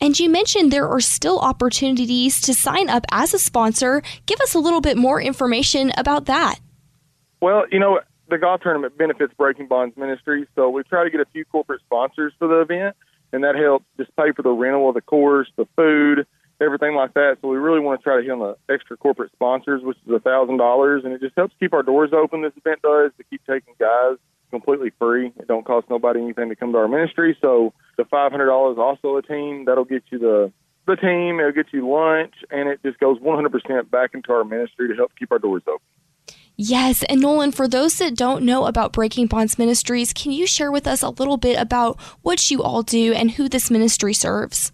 And 0.00 0.18
you 0.18 0.30
mentioned 0.30 0.70
there 0.70 0.88
are 0.88 1.00
still 1.00 1.38
opportunities 1.40 2.40
to 2.42 2.54
sign 2.54 2.88
up 2.88 3.04
as 3.10 3.34
a 3.34 3.38
sponsor. 3.38 4.02
Give 4.26 4.40
us 4.40 4.54
a 4.54 4.58
little 4.58 4.80
bit 4.80 4.96
more 4.96 5.20
information 5.20 5.92
about 5.96 6.26
that. 6.26 6.60
Well, 7.40 7.64
you 7.70 7.78
know, 7.78 8.00
the 8.28 8.38
golf 8.38 8.60
tournament 8.60 8.96
benefits 8.96 9.32
Breaking 9.36 9.66
Bonds 9.66 9.96
Ministries, 9.96 10.46
so 10.54 10.68
we 10.68 10.82
try 10.84 11.04
to 11.04 11.10
get 11.10 11.20
a 11.20 11.26
few 11.32 11.44
corporate 11.44 11.80
sponsors 11.86 12.32
for 12.38 12.48
the 12.48 12.60
event, 12.60 12.96
and 13.32 13.42
that 13.44 13.54
helps 13.54 13.86
just 13.96 14.14
pay 14.16 14.32
for 14.34 14.42
the 14.42 14.50
rental 14.50 14.88
of 14.88 14.94
the 14.94 15.00
course, 15.00 15.48
the 15.56 15.66
food, 15.76 16.26
everything 16.60 16.94
like 16.94 17.14
that. 17.14 17.38
So 17.40 17.48
we 17.48 17.56
really 17.56 17.80
want 17.80 18.00
to 18.00 18.04
try 18.04 18.16
to 18.16 18.22
hit 18.22 18.30
on 18.30 18.40
the 18.40 18.56
extra 18.72 18.96
corporate 18.96 19.32
sponsors, 19.32 19.82
which 19.82 19.96
is 20.06 20.12
a 20.12 20.20
thousand 20.20 20.58
dollars, 20.58 21.04
and 21.04 21.12
it 21.12 21.20
just 21.20 21.34
helps 21.36 21.54
keep 21.58 21.72
our 21.72 21.82
doors 21.82 22.10
open. 22.12 22.42
This 22.42 22.52
event 22.56 22.82
does 22.82 23.12
to 23.16 23.24
keep 23.30 23.42
taking 23.46 23.74
guys 23.78 24.16
completely 24.50 24.90
free. 24.98 25.32
It 25.38 25.46
don't 25.46 25.64
cost 25.64 25.88
nobody 25.90 26.20
anything 26.20 26.48
to 26.48 26.56
come 26.56 26.72
to 26.72 26.78
our 26.78 26.88
ministry. 26.88 27.36
So 27.40 27.72
the 27.98 28.06
five 28.06 28.30
hundred 28.30 28.46
dollars 28.46 28.78
also 28.78 29.18
a 29.18 29.22
team 29.22 29.66
that'll 29.66 29.84
get 29.84 30.04
you 30.10 30.18
the 30.18 30.50
the 30.86 30.96
team. 30.96 31.38
It'll 31.38 31.52
get 31.52 31.66
you 31.72 31.86
lunch, 31.86 32.32
and 32.50 32.70
it 32.70 32.80
just 32.82 32.98
goes 32.98 33.20
one 33.20 33.36
hundred 33.36 33.52
percent 33.52 33.90
back 33.90 34.14
into 34.14 34.32
our 34.32 34.44
ministry 34.44 34.88
to 34.88 34.94
help 34.94 35.12
keep 35.18 35.30
our 35.30 35.38
doors 35.38 35.62
open. 35.68 35.84
Yes, 36.56 37.04
and 37.04 37.20
Nolan, 37.20 37.52
for 37.52 37.68
those 37.68 37.98
that 37.98 38.16
don't 38.16 38.42
know 38.42 38.66
about 38.66 38.92
Breaking 38.92 39.28
Bonds 39.28 39.58
Ministries, 39.58 40.12
can 40.12 40.32
you 40.32 40.44
share 40.44 40.72
with 40.72 40.88
us 40.88 41.02
a 41.02 41.10
little 41.10 41.36
bit 41.36 41.56
about 41.56 42.00
what 42.22 42.50
you 42.50 42.62
all 42.62 42.82
do 42.82 43.12
and 43.12 43.30
who 43.30 43.48
this 43.48 43.70
ministry 43.70 44.12
serves? 44.12 44.72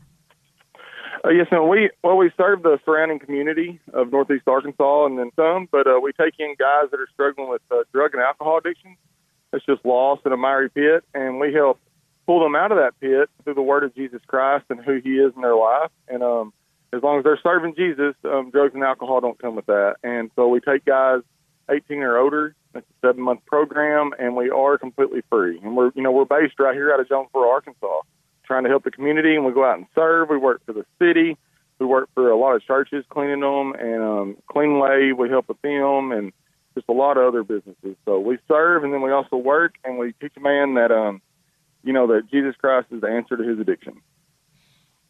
Uh, 1.24 1.30
yes, 1.30 1.46
no, 1.52 1.66
we 1.66 1.90
well 2.02 2.16
we 2.16 2.30
serve 2.36 2.62
the 2.62 2.78
surrounding 2.84 3.18
community 3.18 3.80
of 3.92 4.12
Northeast 4.12 4.46
Arkansas 4.46 5.06
and 5.06 5.18
then 5.18 5.30
some, 5.36 5.68
but 5.72 5.86
uh, 5.86 5.98
we 6.00 6.12
take 6.12 6.34
in 6.38 6.54
guys 6.58 6.90
that 6.90 7.00
are 7.00 7.08
struggling 7.12 7.50
with 7.50 7.62
uh, 7.70 7.84
drug 7.92 8.14
and 8.14 8.22
alcohol 8.22 8.58
addiction. 8.58 8.96
It's 9.52 9.64
just 9.64 9.84
lost 9.84 10.22
in 10.26 10.32
a 10.32 10.36
miry 10.36 10.70
pit, 10.70 11.04
and 11.14 11.38
we 11.38 11.52
help 11.52 11.80
pull 12.26 12.42
them 12.42 12.54
out 12.54 12.72
of 12.72 12.78
that 12.78 12.98
pit 13.00 13.30
through 13.42 13.54
the 13.54 13.62
Word 13.62 13.84
of 13.84 13.94
Jesus 13.94 14.20
Christ 14.26 14.66
and 14.70 14.80
who 14.80 15.00
He 15.02 15.16
is 15.18 15.32
in 15.34 15.42
their 15.42 15.56
life. 15.56 15.90
And 16.08 16.22
um, 16.22 16.52
as 16.92 17.02
long 17.02 17.18
as 17.18 17.24
they're 17.24 17.40
serving 17.42 17.74
Jesus, 17.76 18.14
um, 18.24 18.50
drugs 18.50 18.74
and 18.74 18.82
alcohol 18.82 19.20
don't 19.20 19.38
come 19.38 19.56
with 19.56 19.66
that. 19.66 19.96
And 20.02 20.30
so 20.36 20.48
we 20.48 20.60
take 20.60 20.84
guys 20.84 21.20
18 21.70 21.98
or 21.98 22.18
older. 22.18 22.54
It's 22.74 22.86
a 23.02 23.06
seven 23.06 23.22
month 23.22 23.46
program, 23.46 24.12
and 24.18 24.34
we 24.34 24.50
are 24.50 24.78
completely 24.78 25.22
free. 25.30 25.60
And 25.62 25.76
we're 25.76 25.92
you 25.94 26.02
know 26.02 26.12
we're 26.12 26.24
based 26.24 26.58
right 26.58 26.74
here 26.74 26.92
out 26.92 27.00
of 27.00 27.08
Jonesboro, 27.08 27.48
Arkansas 27.48 28.00
trying 28.44 28.64
to 28.64 28.68
help 28.68 28.84
the 28.84 28.90
community, 28.90 29.34
and 29.34 29.44
we 29.44 29.52
go 29.52 29.64
out 29.64 29.78
and 29.78 29.86
serve. 29.94 30.28
We 30.28 30.36
work 30.36 30.60
for 30.66 30.72
the 30.72 30.84
city. 30.98 31.36
We 31.78 31.86
work 31.86 32.08
for 32.14 32.30
a 32.30 32.36
lot 32.36 32.54
of 32.54 32.62
churches, 32.64 33.04
cleaning 33.08 33.40
them, 33.40 33.74
and 33.74 34.02
um, 34.02 34.36
Clean 34.50 34.78
Wave. 34.78 35.18
We 35.18 35.28
help 35.28 35.48
with 35.48 35.60
them, 35.62 36.12
and 36.12 36.32
just 36.74 36.88
a 36.88 36.92
lot 36.92 37.16
of 37.16 37.26
other 37.26 37.42
businesses. 37.42 37.96
So 38.04 38.18
we 38.20 38.38
serve, 38.48 38.84
and 38.84 38.92
then 38.92 39.02
we 39.02 39.10
also 39.10 39.36
work, 39.36 39.74
and 39.84 39.98
we 39.98 40.12
teach 40.20 40.32
a 40.36 40.40
man 40.40 40.74
that, 40.74 40.92
um, 40.92 41.20
you 41.84 41.92
know, 41.92 42.06
that 42.08 42.30
Jesus 42.30 42.54
Christ 42.56 42.88
is 42.90 43.00
the 43.00 43.08
answer 43.08 43.36
to 43.36 43.42
his 43.42 43.58
addiction. 43.58 44.00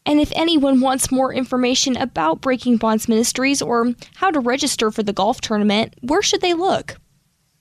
And 0.07 0.21
if 0.21 0.33
anyone 0.37 0.81
wants 0.81 1.11
more 1.11 1.33
information 1.33 1.97
about 1.97 2.43
Breaking 2.43 2.77
Bonds 2.77 3.09
Ministries 3.09 3.63
or 3.63 3.95
how 4.17 4.31
to 4.31 4.41
register 4.41 4.91
for 4.91 5.03
the 5.03 5.15
golf 5.15 5.41
tournament, 5.41 5.95
where 6.03 6.21
should 6.21 6.43
they 6.43 6.53
look? 6.53 6.97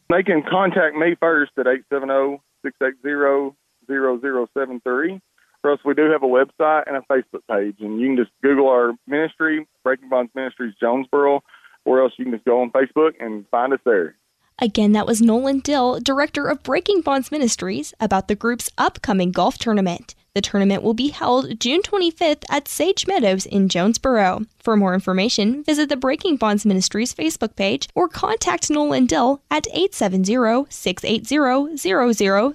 They 0.09 0.23
can 0.23 0.43
contact 0.43 0.95
me 0.95 1.15
first 1.19 1.51
at 1.57 1.67
870 1.67 2.41
680 2.63 3.55
0073 3.87 5.21
for 5.63 5.71
us, 5.71 5.79
we 5.85 5.93
do 5.93 6.11
have 6.11 6.23
a 6.23 6.27
website 6.27 6.83
and 6.87 6.97
a 6.97 7.01
Facebook 7.09 7.41
page, 7.49 7.77
and 7.79 7.99
you 7.99 8.07
can 8.07 8.17
just 8.17 8.31
Google 8.43 8.67
our 8.67 8.91
ministry, 9.07 9.65
Breaking 9.83 10.09
Bonds 10.09 10.29
Ministries 10.35 10.75
Jonesboro, 10.79 11.41
or 11.85 12.01
else 12.01 12.11
you 12.17 12.25
can 12.25 12.33
just 12.33 12.43
go 12.43 12.61
on 12.61 12.69
Facebook 12.71 13.13
and 13.21 13.47
find 13.49 13.71
us 13.71 13.79
there. 13.85 14.15
Again, 14.59 14.91
that 14.91 15.07
was 15.07 15.21
Nolan 15.21 15.59
Dill, 15.59 15.99
director 15.99 16.47
of 16.47 16.63
Breaking 16.63 17.01
Bonds 17.01 17.31
Ministries, 17.31 17.93
about 17.99 18.27
the 18.27 18.35
group's 18.35 18.69
upcoming 18.77 19.31
golf 19.31 19.57
tournament. 19.57 20.15
The 20.35 20.41
tournament 20.41 20.81
will 20.81 20.93
be 20.93 21.09
held 21.09 21.59
June 21.59 21.81
25th 21.83 22.43
at 22.49 22.67
Sage 22.67 23.05
Meadows 23.05 23.45
in 23.45 23.69
Jonesboro. 23.69 24.45
For 24.59 24.75
more 24.75 24.93
information, 24.95 25.63
visit 25.63 25.89
the 25.89 25.97
Breaking 25.97 26.37
Bonds 26.37 26.65
Ministries 26.65 27.13
Facebook 27.13 27.55
page 27.55 27.87
or 27.93 28.07
contact 28.07 28.69
Nolan 28.69 29.05
Dill 29.05 29.41
at 29.51 29.67
870 29.67 30.65
680 30.69 31.77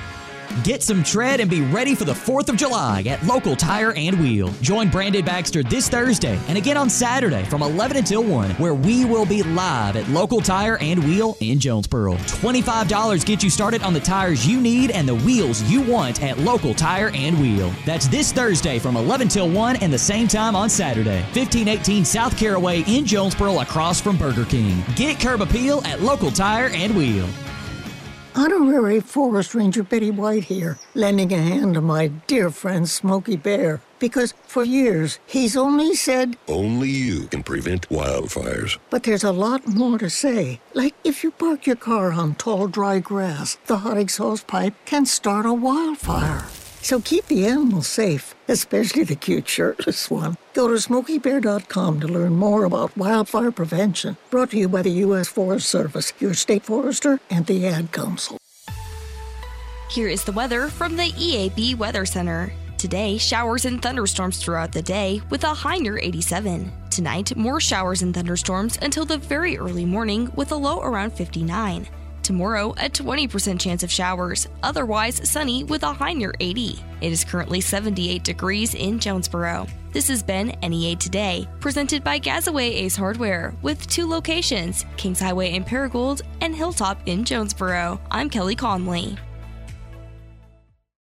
Get 0.64 0.84
some 0.84 1.04
tread 1.04 1.40
and 1.40 1.50
be 1.50 1.62
ready 1.62 1.96
for 1.96 2.06
the 2.06 2.14
4th 2.14 2.50
of 2.50 2.58
July 2.58 3.04
at 3.08 3.24
Local 3.26 3.56
Tire 3.56 3.94
and 3.94 4.20
Wheel. 4.20 4.50
Join 4.62 4.90
Brandon 4.90 5.24
Baxter 5.24 5.64
this 5.64 5.88
Thursday 5.88 6.40
and 6.48 6.58
again 6.58 6.76
on 6.76 6.90
Saturday 6.90 7.44
from 7.46 7.62
11 7.62 7.98
until 7.98 8.24
1, 8.24 8.52
where 8.52 8.74
we 8.74 9.06
will 9.06 9.26
be 9.26 9.44
live 9.44 9.96
at 9.96 10.08
Local 10.10 10.42
Tire 10.42 10.78
and 10.82 11.04
Wheel 11.04 11.38
in 11.40 11.60
Jonesboro. 11.60 12.16
$25 12.16 13.26
gets 13.26 13.44
you 13.44 13.50
started 13.50 13.84
on 13.84 13.94
the 13.94 14.00
tires 14.00 14.46
you 14.46 14.60
need 14.60 14.92
and 14.92 15.08
the 15.08 15.16
wheels 15.16 15.62
you 15.64 15.82
want 15.82 16.22
at 16.24 16.38
Local 16.40 16.74
Tire 16.74 17.12
and 17.14 17.40
Wheel. 17.40 17.72
That's 17.86 18.08
this 18.08 18.32
Thursday 18.32 18.80
from 18.80 18.98
11 18.98 19.30
till 19.30 19.50
1 19.50 19.78
and 19.78 19.94
the 19.94 20.00
same 20.00 20.28
time 20.28 20.56
on 20.56 20.70
Saturday. 20.70 21.22
1518 21.34 22.04
South 22.04 22.38
Caraway 22.38 22.84
in 22.88 23.06
Jonesboro 23.06 23.60
across 23.60 24.02
from 24.02 24.18
Burger 24.18 24.46
King. 24.46 24.84
Get 24.96 25.20
curb 25.20 25.42
appeal 25.42 25.82
at 25.86 26.02
Local 26.02 26.32
Tire 26.32 26.70
and 26.74 26.96
Wheel. 26.98 27.28
Honorary 28.36 29.00
Forest 29.02 29.56
Ranger 29.56 29.84
Betty 29.84 30.12
White 30.12 30.46
here, 30.46 30.78
lending 30.94 31.34
a 31.34 31.38
hand 31.38 31.74
to 31.74 31.82
my 31.82 32.08
dear 32.28 32.50
friend 32.50 32.88
Smokey 32.88 33.36
Bear. 33.36 33.82
Because 34.00 34.34
for 34.48 34.63
years, 34.63 35.20
he's 35.26 35.58
only 35.58 35.94
said, 35.96 36.38
Only 36.48 36.89
you 36.89 37.28
can 37.28 37.44
prevent 37.44 37.89
wildfires. 37.89 38.78
but 38.89 39.04
there's 39.04 39.26
a 39.26 39.32
lot 39.34 39.68
more 39.68 39.98
to 39.98 40.10
say. 40.10 40.62
Like 40.74 40.96
if 41.04 41.24
you 41.24 41.32
park 41.32 41.68
your 41.68 41.76
car 41.76 42.13
on 42.13 42.36
tall, 42.36 42.68
dry 42.68 43.00
grass, 43.00 43.58
the 43.65 43.80
hot 43.80 43.98
exhaust 43.98 44.48
pipe 44.48 44.76
can 44.86 45.06
start 45.06 45.46
a 45.46 45.54
wildfire. 45.54 46.46
So 46.82 47.00
keep 47.00 47.26
the 47.28 47.46
animals 47.46 47.88
safe, 47.88 48.36
especially 48.48 49.04
the 49.04 49.15
cute 49.15 49.48
shirtless 49.48 50.10
one. 50.10 50.38
Go 50.54 50.68
to 50.68 50.76
smokeybear.com 50.76 52.00
to 52.00 52.08
learn 52.08 52.36
more 52.36 52.63
about 52.63 52.96
wildfire 52.98 53.52
prevention. 53.52 54.18
Brought 54.30 54.52
to 54.52 54.58
you 54.58 54.70
by 54.70 54.82
the 54.82 55.04
U.S. 55.08 55.28
Forest 55.28 55.68
Service, 55.68 56.13
your 56.20 56.34
state 56.34 56.63
forester, 56.63 57.20
and 57.30 57.46
the 57.46 57.68
Ad 57.68 57.92
Council. 57.92 58.38
Here 59.89 60.08
is 60.08 60.24
the 60.24 60.32
weather 60.32 60.68
from 60.70 60.96
the 60.96 61.12
EAB 61.12 61.76
Weather 61.76 62.06
Center. 62.06 62.54
Today, 62.78 63.18
showers 63.18 63.65
and 63.65 63.82
thunderstorms 63.82 64.42
throughout 64.42 64.72
the 64.72 64.82
day 64.82 65.22
with 65.30 65.44
a 65.44 65.54
high 65.54 65.78
near 65.78 65.98
87. 65.98 66.72
Tonight, 66.89 67.36
more 67.36 67.60
showers 67.60 68.04
and 68.04 68.13
thunderstorms 68.13 68.78
until 68.82 69.04
the 69.04 69.18
very 69.18 69.58
early 69.58 69.86
morning 69.86 70.32
with 70.36 70.52
a 70.52 70.56
low 70.56 70.80
around 70.80 71.12
59. 71.12 71.88
Tomorrow, 72.30 72.74
a 72.74 72.88
20% 72.88 73.60
chance 73.60 73.82
of 73.82 73.89
showers, 73.89 74.48
otherwise 74.62 75.28
sunny 75.28 75.63
with 75.63 75.82
a 75.82 75.92
high 75.92 76.13
near 76.13 76.32
80. 76.39 76.80
It 77.02 77.12
is 77.12 77.26
currently 77.26 77.60
78 77.60 78.24
degrees 78.24 78.76
in 78.76 79.00
Jonesboro. 79.00 79.65
This 79.94 80.08
has 80.10 80.22
been 80.22 80.56
NEA 80.62 80.96
Today, 80.98 81.48
presented 81.60 82.04
by 82.04 82.20
Gazaway 82.20 82.70
Ace 82.70 82.96
Hardware, 82.96 83.56
with 83.63 83.88
two 83.88 84.08
locations 84.08 84.86
Kings 84.96 85.20
Highway 85.20 85.56
in 85.56 85.63
Paragould 85.63 86.22
and 86.42 86.56
Hilltop 86.56 87.00
in 87.08 87.26
Jonesboro. 87.26 88.00
I'm 88.12 88.30
Kelly 88.30 88.56
Conley. 88.56 89.18